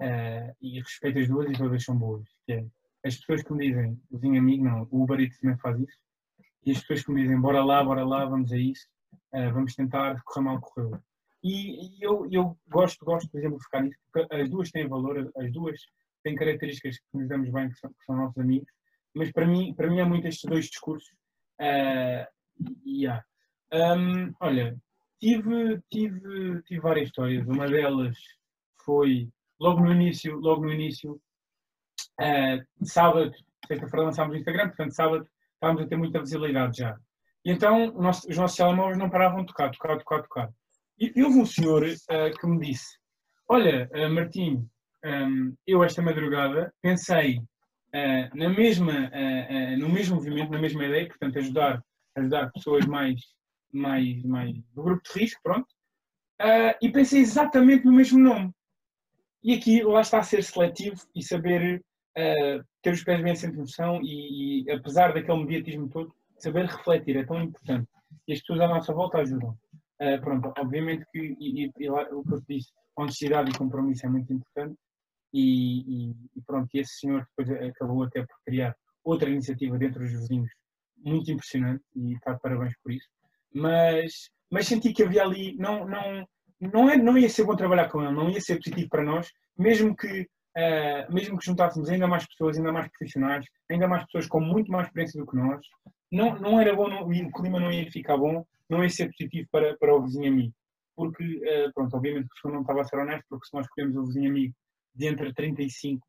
[0.00, 2.66] é, e respeito as duas e todas são boas, que é
[3.04, 5.98] as pessoas que me dizem, vizinho amigo, não, o Uber Eats também faz isso,
[6.64, 8.86] e as pessoas que me dizem, bora lá, bora lá, vamos a isso,
[9.52, 11.00] vamos tentar, correr mal, correu.
[11.42, 14.88] E, e, eu, eu gosto, gosto, por exemplo, de focar nisso, porque as duas têm
[14.88, 15.80] valor, as duas
[16.22, 18.68] têm características que nos damos bem, que são, que são nossos amigos,
[19.14, 21.08] mas para mim, para mim há muito estes dois discursos.
[21.60, 22.26] Uh,
[22.86, 23.24] yeah.
[23.72, 24.76] um, olha,
[25.22, 27.46] Tive, tive, tive várias histórias.
[27.46, 28.18] Uma delas
[28.84, 29.30] foi
[29.60, 31.12] logo no início, logo no início,
[32.20, 33.30] uh, sábado,
[33.64, 36.98] sexta-feira lançámos o Instagram, portanto sábado estávamos a ter muita visibilidade já.
[37.44, 40.50] E então nosso, os nossos telemóveis não paravam de tocar, tocar, tocar, tocar.
[40.98, 42.96] E, houve um senhor uh, que me disse,
[43.48, 44.68] olha uh, Martim,
[45.04, 49.10] um, eu esta madrugada pensei uh, na mesma,
[49.78, 51.82] no mesmo movimento, na mesma ideia, portanto ajudar,
[52.16, 53.20] ajudar pessoas mais
[53.74, 55.66] mais, mais do grupo de risco, pronto,
[56.82, 58.52] e pensei exatamente no mesmo nome.
[59.42, 61.82] E aqui lá está a ser seletivo e saber
[62.82, 67.24] ter os pés bem sem noção e, e, apesar daquele mediatismo todo, saber refletir é
[67.24, 67.88] tão importante.
[68.28, 69.56] E as pessoas à nossa volta ajudam.
[70.02, 74.04] Uh, pronto, obviamente que, e, e, lá, o que eu te disse, honestidade e compromisso
[74.04, 74.76] é muito importante.
[75.32, 78.74] E, e, pronto, e esse senhor depois acabou até por criar
[79.04, 80.50] outra iniciativa dentro dos vizinhos
[80.98, 83.08] muito impressionante e está de parabéns por isso
[83.54, 86.26] mas, mas senti que havia ali, não, não,
[86.60, 89.28] não, é, não ia ser bom trabalhar com ele, não ia ser positivo para nós,
[89.58, 94.26] mesmo que, uh, mesmo que juntássemos ainda mais pessoas, ainda mais profissionais, ainda mais pessoas
[94.26, 95.60] com muito mais experiência do que nós,
[96.10, 99.46] não, não era bom, não, o clima não ia ficar bom, não ia ser positivo
[99.52, 100.54] para, para o vizinho amigo.
[100.96, 104.06] Porque, uh, pronto, obviamente o não estava a ser honesto, porque se nós escolhemos o
[104.06, 104.54] vizinho amigo
[104.94, 106.06] de entre 35,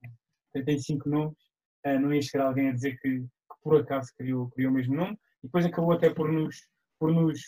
[0.53, 1.38] 35 nomes,
[1.86, 3.28] uh, não ia chegar alguém a dizer que, que,
[3.61, 6.55] por acaso criou, criou o mesmo nome, e depois acabou até por nos,
[6.99, 7.39] por nos,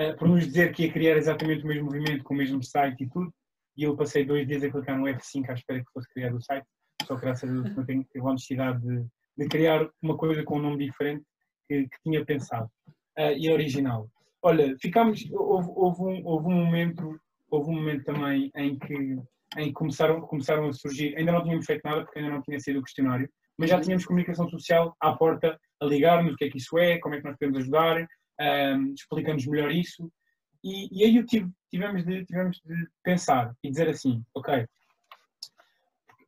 [0.00, 3.04] uh, por nos dizer que ia criar exatamente o mesmo movimento, com o mesmo site
[3.04, 3.32] e tudo,
[3.76, 6.42] e eu passei dois dias a clicar no F5 à espera que fosse criado o
[6.42, 6.66] site,
[7.04, 9.04] só que graças a Deus não tenho, a honestidade de,
[9.36, 11.24] de, criar uma coisa com um nome diferente
[11.68, 12.70] que, que tinha pensado,
[13.18, 14.08] uh, e original.
[14.46, 17.18] Olha, ficámos, houve, houve, um, houve um momento,
[17.50, 19.18] houve um momento também em que
[19.56, 22.60] em que começaram, começaram a surgir, ainda não tínhamos feito nada porque ainda não tinha
[22.60, 23.26] sido o questionário,
[23.56, 26.98] mas já tínhamos comunicação social à porta a ligar-nos o que é que isso é,
[26.98, 28.06] como é que nós podemos ajudar,
[28.76, 30.10] um, explicando-nos melhor isso.
[30.62, 34.66] E, e aí tive, tivemos, de, tivemos de pensar e dizer assim, ok,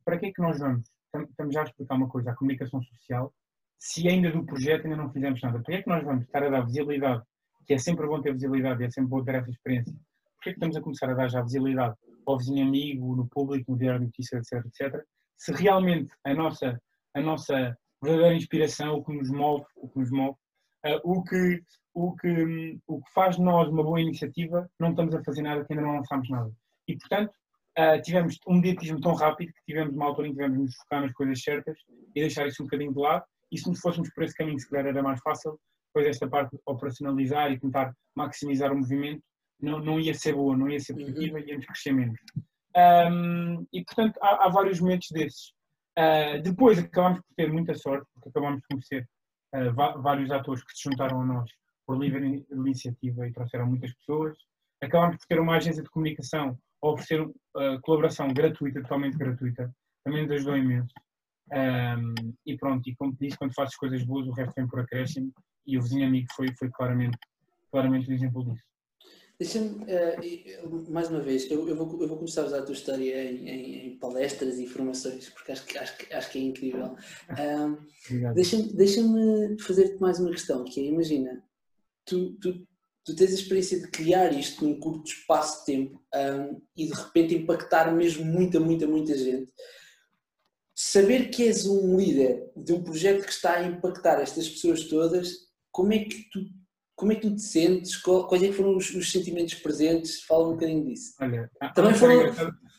[0.04, 0.88] para que é que nós vamos?
[1.30, 3.34] Estamos já a explicar uma coisa, a comunicação social,
[3.78, 5.58] se ainda do projeto ainda não fizemos nada.
[5.60, 7.22] Para que é que nós vamos estar a dar visibilidade,
[7.66, 9.92] que é sempre bom ter visibilidade é sempre bom ter essa experiência?
[9.92, 11.94] Por que é que estamos a começar a dar já visibilidade
[12.26, 15.04] ao vizinho amigo, no público, no diário de notícias, etc, etc,
[15.36, 16.80] se realmente a nossa,
[17.14, 20.36] a nossa verdadeira inspiração, o que nos move, o que nos move,
[20.86, 21.62] uh, o, que,
[21.94, 25.64] o, que, o que faz de nós uma boa iniciativa, não estamos a fazer nada
[25.64, 26.50] que ainda não lançamos nada.
[26.88, 27.32] E, portanto,
[27.78, 30.76] uh, tivemos um mediatismo tão rápido que tivemos uma altura em que tivemos de nos
[30.76, 31.78] focar nas coisas certas
[32.14, 33.24] e deixar isso um bocadinho de lado.
[33.52, 35.58] E se nos fôssemos por esse caminho, se calhar era mais fácil,
[35.96, 39.22] depois esta parte de operacionalizar e tentar maximizar o movimento,
[39.58, 41.44] não, não ia ser boa, não ia ser positiva, uhum.
[41.46, 42.20] íamos crescer menos.
[42.76, 45.52] Um, e portanto há, há, vários momentos desses.
[45.98, 49.08] Uh, depois acabámos por ter muita sorte, porque acabámos de conhecer
[49.54, 51.50] uh, vários atores que se juntaram a nós
[51.86, 54.36] por livre iniciativa e trouxeram muitas pessoas.
[54.82, 59.74] Acabámos por ter uma agência de comunicação a oferecer uh, colaboração gratuita, totalmente gratuita,
[60.04, 60.92] também nos ajudou imenso.
[61.50, 65.32] Um, e pronto, e como disse, quando fazes coisas boas, o resto vem por acréscimo,
[65.66, 67.18] e o vizinho amigo foi, foi claramente,
[67.70, 68.64] claramente um exemplo disso.
[69.38, 72.72] Deixa-me, uh, mais uma vez, eu, eu, vou, eu vou começar a usar a tua
[72.72, 76.96] história em, em, em palestras e formações, porque acho que, acho, acho que é incrível.
[77.30, 79.02] Um, Deixa-me deixa
[79.60, 81.44] fazer-te mais uma questão, que é, imagina,
[82.06, 82.66] tu, tu,
[83.04, 86.94] tu tens a experiência de criar isto num curto espaço de tempo um, e de
[86.94, 89.52] repente impactar mesmo muita, muita, muita gente.
[90.74, 95.45] Saber que és um líder de um projeto que está a impactar estas pessoas todas,
[95.76, 96.40] como é que tu
[96.98, 97.94] como é que tu te sentes?
[97.98, 100.22] Quais é foram os, os, sentimentos presentes?
[100.22, 101.14] Fala um bocadinho disso.
[101.20, 102.34] Olha, também, foram,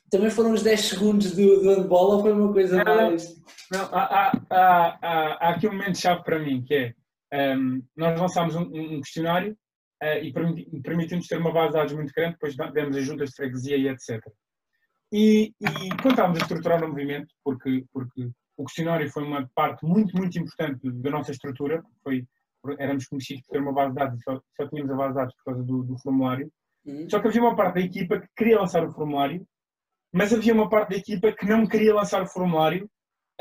[0.10, 3.36] também foram os 10 segundos do, do handball ou foi uma coisa não, mais.
[3.72, 6.96] Não, há, há, há, há, aqui um momento chave para mim que
[7.32, 9.56] é um, nós lançámos um, um questionário
[10.02, 13.36] uh, e permitimos ter uma base de dados muito grande, depois demos as juntas de
[13.36, 14.20] freguesia e etc.
[15.14, 19.86] E, e quando estávamos a estruturar o movimento, porque, porque o questionário foi uma parte
[19.86, 22.26] muito, muito importante da nossa estrutura, foi
[22.80, 25.36] éramos conhecidos por ter uma base de dados, só, só tínhamos a base de dados
[25.36, 26.52] por causa do, do formulário.
[26.86, 27.10] Uhum.
[27.10, 29.46] Só que havia uma parte da equipa que queria lançar o formulário,
[30.14, 32.90] mas havia uma parte da equipa que não queria lançar o formulário,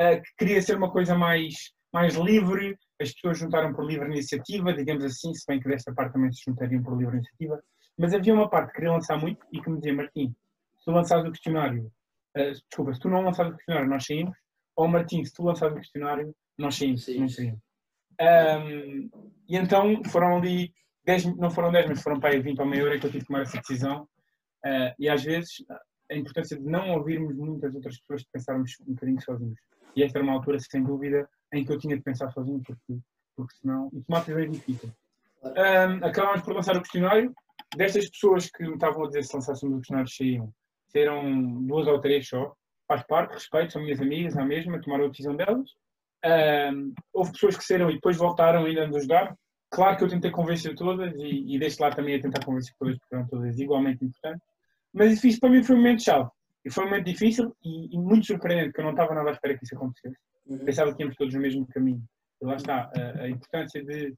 [0.01, 1.55] uh, que queria ser uma coisa mais,
[1.93, 6.14] mais livre, as pessoas juntaram por livre iniciativa, digamos assim, se bem que desta parte
[6.14, 7.62] também se juntariam por livre iniciativa,
[7.97, 10.35] mas havia uma parte que queria lançar muito e que me dizia, Martim,
[10.79, 11.91] se tu lançares o questionário,
[12.37, 14.37] uh, desculpa, se tu não lançares o questionário, nós saímos,
[14.77, 17.20] ou Martim, se tu lançares o questionário, nós saímos, Sim.
[17.20, 17.61] não saímos.
[18.20, 19.10] Um,
[19.48, 20.72] e então foram ali,
[21.04, 23.24] 10, não foram 10, mas foram para aí 20 ou meia hora que eu tive
[23.24, 24.08] que tomar essa decisão.
[24.64, 25.64] Uh, e às vezes
[26.10, 29.58] a importância de não ouvirmos muitas outras pessoas, de pensarmos um bocadinho sozinhos.
[29.94, 33.00] E esta era uma altura, sem dúvida, em que eu tinha de pensar sozinho, porque,
[33.34, 33.90] porque senão.
[33.92, 34.92] E tomar decisões difíceis.
[35.42, 37.34] Um, acabámos por lançar o questionário.
[37.76, 40.54] Destas pessoas que me estavam a dizer se lançássemos o questionário saíam,
[40.88, 42.54] saíram duas ou três só.
[42.86, 45.70] Faz parte, respeito, são minhas amigas, a mesma, tomaram a decisão delas.
[46.24, 49.36] Um, houve pessoas que saíram e depois voltaram ainda a nos ajudar.
[49.70, 52.98] Claro que eu tentei convencer todas e, e deixo lá também a tentar convencer todas,
[52.98, 54.46] porque eram todas igualmente importantes.
[54.92, 56.28] Mas isso para mim foi um momento chave.
[56.64, 59.32] E foi um momento difícil e, e, muito surpreendente, porque eu não estava nada à
[59.32, 60.16] espera que isso acontecesse.
[60.46, 60.64] Uhum.
[60.64, 62.02] Pensava que íamos todos no mesmo caminho.
[62.40, 64.14] E lá está, a, a importância de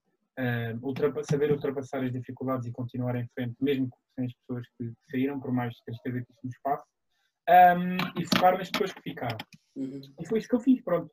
[0.83, 5.41] ultrapa saber ultrapassar as dificuldades e continuar em frente, mesmo sem as pessoas que saíram,
[5.41, 6.85] por mais tristeza que isso nos faça,
[7.77, 9.39] um, e focar nas pessoas que ficaram.
[9.77, 10.01] Uhum.
[10.21, 11.11] E foi isso que eu fiz, pronto.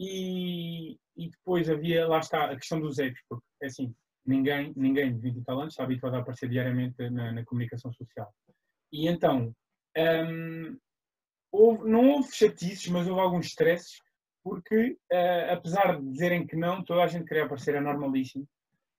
[0.00, 3.94] E, e depois havia, lá está, a questão dos egos, porque é assim,
[4.26, 7.92] ninguém, ninguém de 20 e tal anos está habituado a aparecer diariamente na, na comunicação
[7.92, 8.32] social.
[8.92, 9.54] E então,
[9.96, 10.78] um,
[11.50, 13.98] houve, não houve chatices, mas houve alguns stresses,
[14.42, 18.44] porque uh, apesar de dizerem que não, toda a gente queria aparecer, é normalíssimo.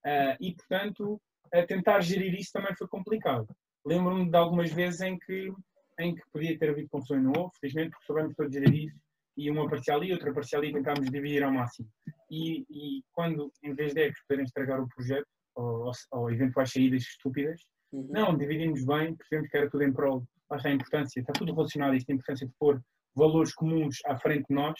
[0.05, 1.21] Uh, e portanto,
[1.53, 3.47] uh, tentar gerir isso também foi complicado.
[3.85, 5.51] Lembro-me de algumas vezes em que,
[5.99, 9.02] em que podia ter havido confusão e não houve, felizmente, porque soubemos todos gerir isso
[9.35, 11.87] e uma aparecia ali, outra aparecia ali tentámos dividir ao máximo.
[12.29, 17.03] E, e quando, em vez de egos poderem estragar o projeto, ou, ou eventuais saídas
[17.03, 17.61] estúpidas,
[17.91, 18.07] uhum.
[18.09, 21.53] não, dividimos bem, percebemos que era tudo em prol, lá está a importância, está tudo
[21.53, 22.81] relacionado, isto a importância de pôr
[23.15, 24.79] valores comuns à frente de nós,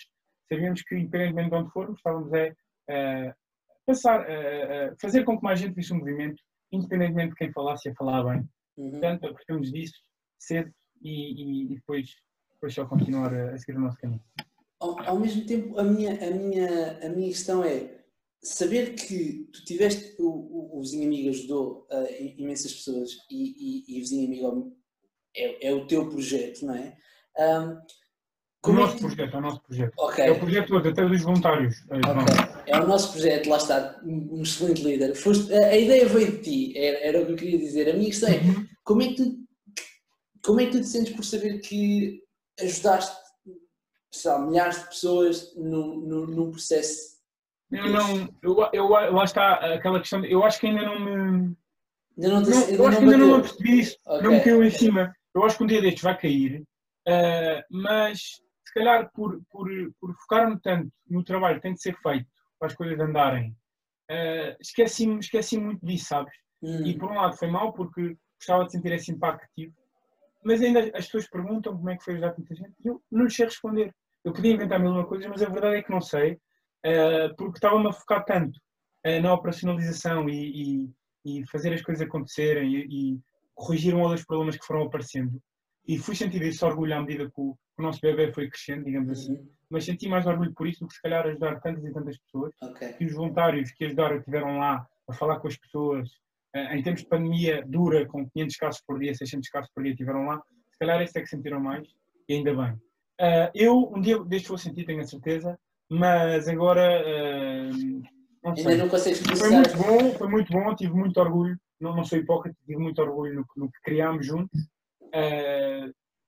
[0.51, 2.47] sabíamos que, independentemente de onde formos, estávamos a,
[2.89, 3.35] a
[3.85, 6.41] passar, a, a, fazer com que mais gente visse o movimento,
[6.71, 8.47] independentemente de quem falasse, a falar bem.
[8.77, 8.91] Uhum.
[8.91, 9.99] Portanto, apertamos disso
[10.39, 12.09] cedo e, e, e, depois,
[12.64, 14.22] depois só continuar a, seguir o nosso caminho.
[14.80, 18.03] Ao, ao, mesmo tempo, a minha, a, minha, a minha questão é
[18.41, 23.95] saber que tu tiveste o, o, o vizinho amigo ajudou uh, imensas pessoas e, e,
[23.95, 24.78] e o vizinho amigo
[25.36, 26.97] é, é, o teu projeto, não é?
[27.38, 27.78] Um,
[28.66, 29.93] o é nosso é projeto, é o nosso projeto.
[29.97, 30.26] Okay.
[30.26, 31.76] É o projeto todo, até dos voluntários.
[31.91, 32.64] Eh, okay.
[32.68, 35.16] É o nosso projeto, lá está, um excelente líder.
[35.16, 37.89] Foste, a, a, ideia veio de ti, era, era, o que eu queria dizer.
[37.89, 38.66] A minha questão é, uhum.
[38.86, 39.38] como é que tu,
[40.45, 42.24] como é que tu te sentes por saber que
[42.59, 43.23] ajudaste
[44.11, 47.13] sabe, milhares de pessoas num, num, num processo?
[47.71, 51.57] Eu não, eu, eu, lá está aquela questão, de, eu acho que ainda não me...
[52.17, 54.21] Ainda não, te, não ainda eu acho que ainda não me percebi isso, okay.
[54.21, 55.15] não me caiu em cima.
[55.33, 59.67] Eu acho que um dia destes vai cair, uh, mas se calhar por, por,
[59.99, 62.27] por focar-me tanto no trabalho que tem de ser feito
[62.59, 63.49] para as coisas andarem,
[64.11, 66.33] uh, esqueci-me esqueci muito disso, sabes?
[66.61, 66.85] Hum.
[66.85, 69.73] E por um lado foi mal porque gostava de sentir esse impacto ativo,
[70.43, 73.23] mas ainda as pessoas perguntam como é que foi ajudar tanta gente e eu não
[73.23, 73.93] lhes sei responder.
[74.23, 77.57] Eu podia inventar mil uma coisas, mas a verdade é que não sei, uh, porque
[77.57, 78.57] estava-me a focar tanto
[79.05, 80.87] uh, na operacionalização e,
[81.25, 83.19] e, e, fazer as coisas acontecerem e, e
[83.53, 85.41] corrigir um ou dois problemas que foram aparecendo.
[85.85, 89.09] E fui sentir esse orgulho à medida que o, o nosso bebê foi crescendo, digamos
[89.09, 89.33] assim.
[89.33, 89.49] Uhum.
[89.69, 92.53] Mas senti mais orgulho por isso do que se calhar ajudar tantas e tantas pessoas.
[92.61, 92.95] Okay.
[92.99, 96.09] E os voluntários que ajudaram estiveram lá a falar com as pessoas.
[96.55, 99.93] Uh, em tempos de pandemia dura, com 500 casos por dia, 600 casos por dia,
[99.93, 100.41] estiveram lá.
[100.71, 101.87] Se calhar esse é que sentiram mais.
[102.29, 102.73] E ainda bem.
[103.19, 105.57] Uh, eu um dia deste vou sentir, tenho a certeza.
[105.89, 107.03] Mas agora.
[107.05, 108.03] Uh,
[108.43, 111.57] não ainda não consegues Foi muito bom, foi muito bom, tive muito orgulho.
[111.79, 114.59] Não, não sou hipócrita, tive muito orgulho no, no que criámos juntos.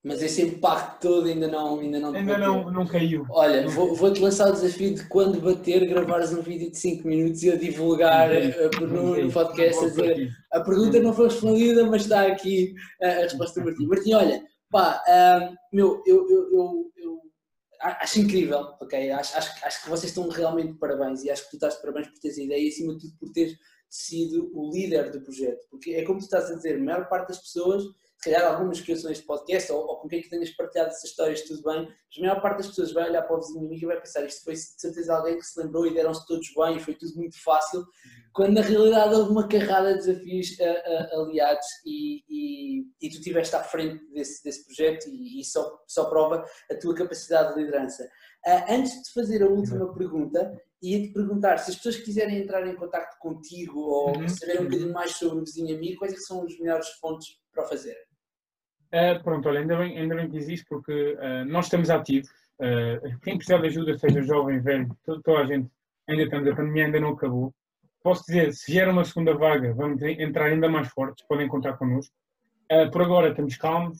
[0.06, 3.26] Mas esse impacto todo ainda não ainda não ainda não, não caiu.
[3.28, 7.42] Olha vou, vou lançar o desafio de quando bater gravares um vídeo de 5 minutos
[7.42, 12.04] e a divulgar uh, no, no, podcast a dizer a pergunta não foi respondida mas
[12.04, 13.88] está aqui a, a resposta do Martim.
[13.90, 17.22] Martim olha pá uh, meu eu, eu, eu, eu,
[17.82, 19.10] acho incrível ok?
[19.10, 21.82] Acho, acho, acho que vocês estão realmente de parabéns e acho que tu estás de
[21.82, 23.58] parabéns por teres a ideia e acima de tudo por teres
[23.90, 27.30] sido o líder do projeto porque é como tu estás a dizer a maior parte
[27.30, 27.84] das pessoas
[28.18, 31.04] se calhar algumas que ouçam este podcast ou, ou com quem que tenhas partilhado essas
[31.04, 33.84] histórias, tudo bem, mas a maior parte das pessoas vai olhar para o vizinho amigo
[33.84, 36.78] e vai pensar isto foi de certeza alguém que se lembrou e deram-se todos bem
[36.78, 37.86] e foi tudo muito fácil,
[38.34, 43.18] quando na realidade houve uma carrada de desafios uh, uh, aliados e, e, e, tu
[43.18, 47.62] estiveste à frente desse, desse projeto e, e só, só prova a tua capacidade de
[47.62, 48.04] liderança.
[48.46, 50.52] Uh, antes de fazer a última pergunta,
[50.82, 54.28] ia-te perguntar se as pessoas quiserem entrar em contato contigo ou uhum.
[54.28, 57.66] saber um bocadinho mais sobre o vizinho amigo, quais é são os melhores pontos para
[57.66, 57.96] fazer?
[58.94, 62.30] Uh, pronto, olha, ainda bem, ainda bem que existe porque uh, nós estamos ativos.
[62.60, 65.70] Uh, quem precisar de ajuda, seja jovem, velho, toda, a gente,
[66.08, 67.54] ainda estamos, a pandemia ainda não acabou.
[68.04, 72.14] Posso dizer, se vier uma segunda vaga, vamos entrar ainda mais fortes, podem contar connosco.
[72.92, 73.98] por agora estamos calmos,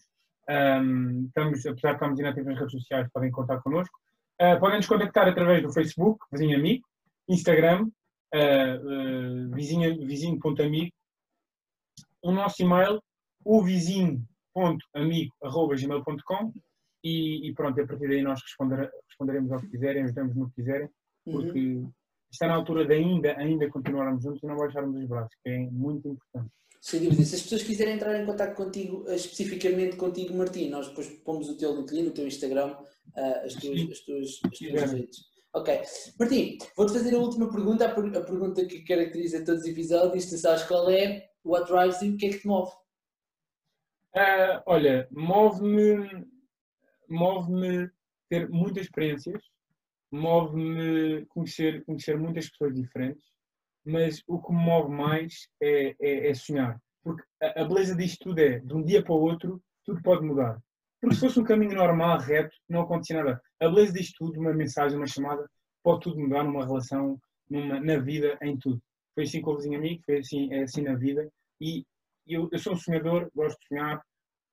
[0.48, 4.00] um, estamos, apesar de estarmos inativos nas redes sociais, podem contar connosco.
[4.60, 6.86] podem nos contactar através do Facebook, Vizinho Amigo,
[7.28, 7.90] Instagram,
[8.36, 10.40] uh, vizinho.amigo, vizinho
[12.22, 13.02] o nosso e-mail,
[13.46, 13.64] o
[17.06, 20.56] e, e, pronto, a partir daí nós responder, responderemos ao que quiserem, ajudamos no que
[20.56, 20.90] quiserem,
[21.24, 21.92] porque uhum.
[22.32, 25.60] está na altura de ainda, ainda continuarmos juntos e não baixarmos os braços, que é
[25.70, 26.52] muito importante.
[26.82, 27.24] Sem dúvida.
[27.24, 31.48] Se as pessoas quiserem entrar em contato contigo, eh, especificamente contigo, Martim, nós depois pomos
[31.48, 35.20] o teu LinkedIn, o teu Instagram, uh, as, tuas, as, tuas, as tuas redes.
[35.54, 35.82] Ok.
[36.20, 40.26] Martim, vou-te fazer a última pergunta, a, pergunta que caracteriza todos os episódios.
[40.26, 41.28] Tu sabes qual é?
[41.44, 42.14] What drives you?
[42.14, 42.72] O que é que te move?
[44.16, 46.26] Uh, olha, move-me
[47.10, 47.90] move-me
[48.30, 49.42] ter muitas experiências,
[50.12, 53.24] move-me conhecer, conhecer muitas pessoas diferentes,
[53.86, 56.82] mas o que me move mais é, é, é sonhar.
[57.04, 60.26] Porque a, a, beleza disto tudo é, de um dia para o outro, tudo pode
[60.26, 60.60] mudar.
[61.00, 63.42] Porque se fosse um caminho normal, reto, não acontecia nada.
[63.60, 65.48] A beleza disto tudo, uma mensagem, uma chamada,
[65.84, 68.82] pode tudo mudar numa relação, numa, na vida, em tudo.
[69.14, 71.30] Foi assim com o vizinho amigo, foi assim, é assim na vida.
[71.62, 71.86] E
[72.28, 74.02] eu, eu sou um sonhador, gosto de sonhar,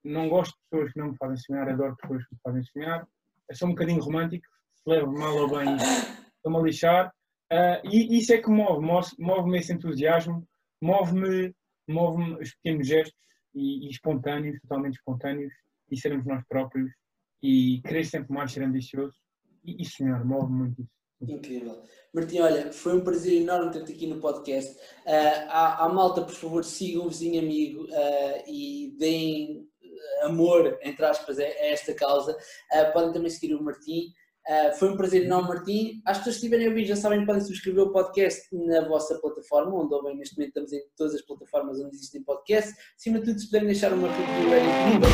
[0.04, 3.06] não gosto de pessoas que não me fazem sonhar, adoro pessoas que me fazem sonhar.
[3.48, 7.12] Eu sou um bocadinho romântico, se levo mal ou bem, estou-me a lixar.
[7.52, 8.84] Uh, e isso é que move,
[9.18, 10.46] move-me esse entusiasmo,
[10.80, 11.54] move-me
[11.88, 13.20] move os pequenos gestos
[13.54, 15.52] e, e, espontâneos, totalmente espontâneos,
[15.90, 16.90] e sermos nós próprios,
[17.42, 19.16] e querer sempre mais ser ambicioso,
[19.64, 21.01] e, e sonhar, move muito isso.
[21.28, 21.82] Incrível.
[22.12, 24.74] Martim, olha, foi um prazer enorme ter-te aqui no podcast.
[25.06, 29.66] Uh, à, à, malta, por favor, sigam o vizinho amigo uh, e deem
[30.22, 34.12] amor, entre aspas, a, a esta causa, uh, podem também seguir o Martim.
[34.48, 36.02] Uh, foi um prazer enorme, Martim.
[36.04, 39.16] As pessoas que estiverem a ouvir já sabem que podem subscrever o podcast na vossa
[39.20, 42.74] plataforma, onde ouvem neste momento estamos em todas as plataformas onde existem podcasts.
[42.98, 45.08] Acima de tudo, se puderem deixar uma review, é incrível.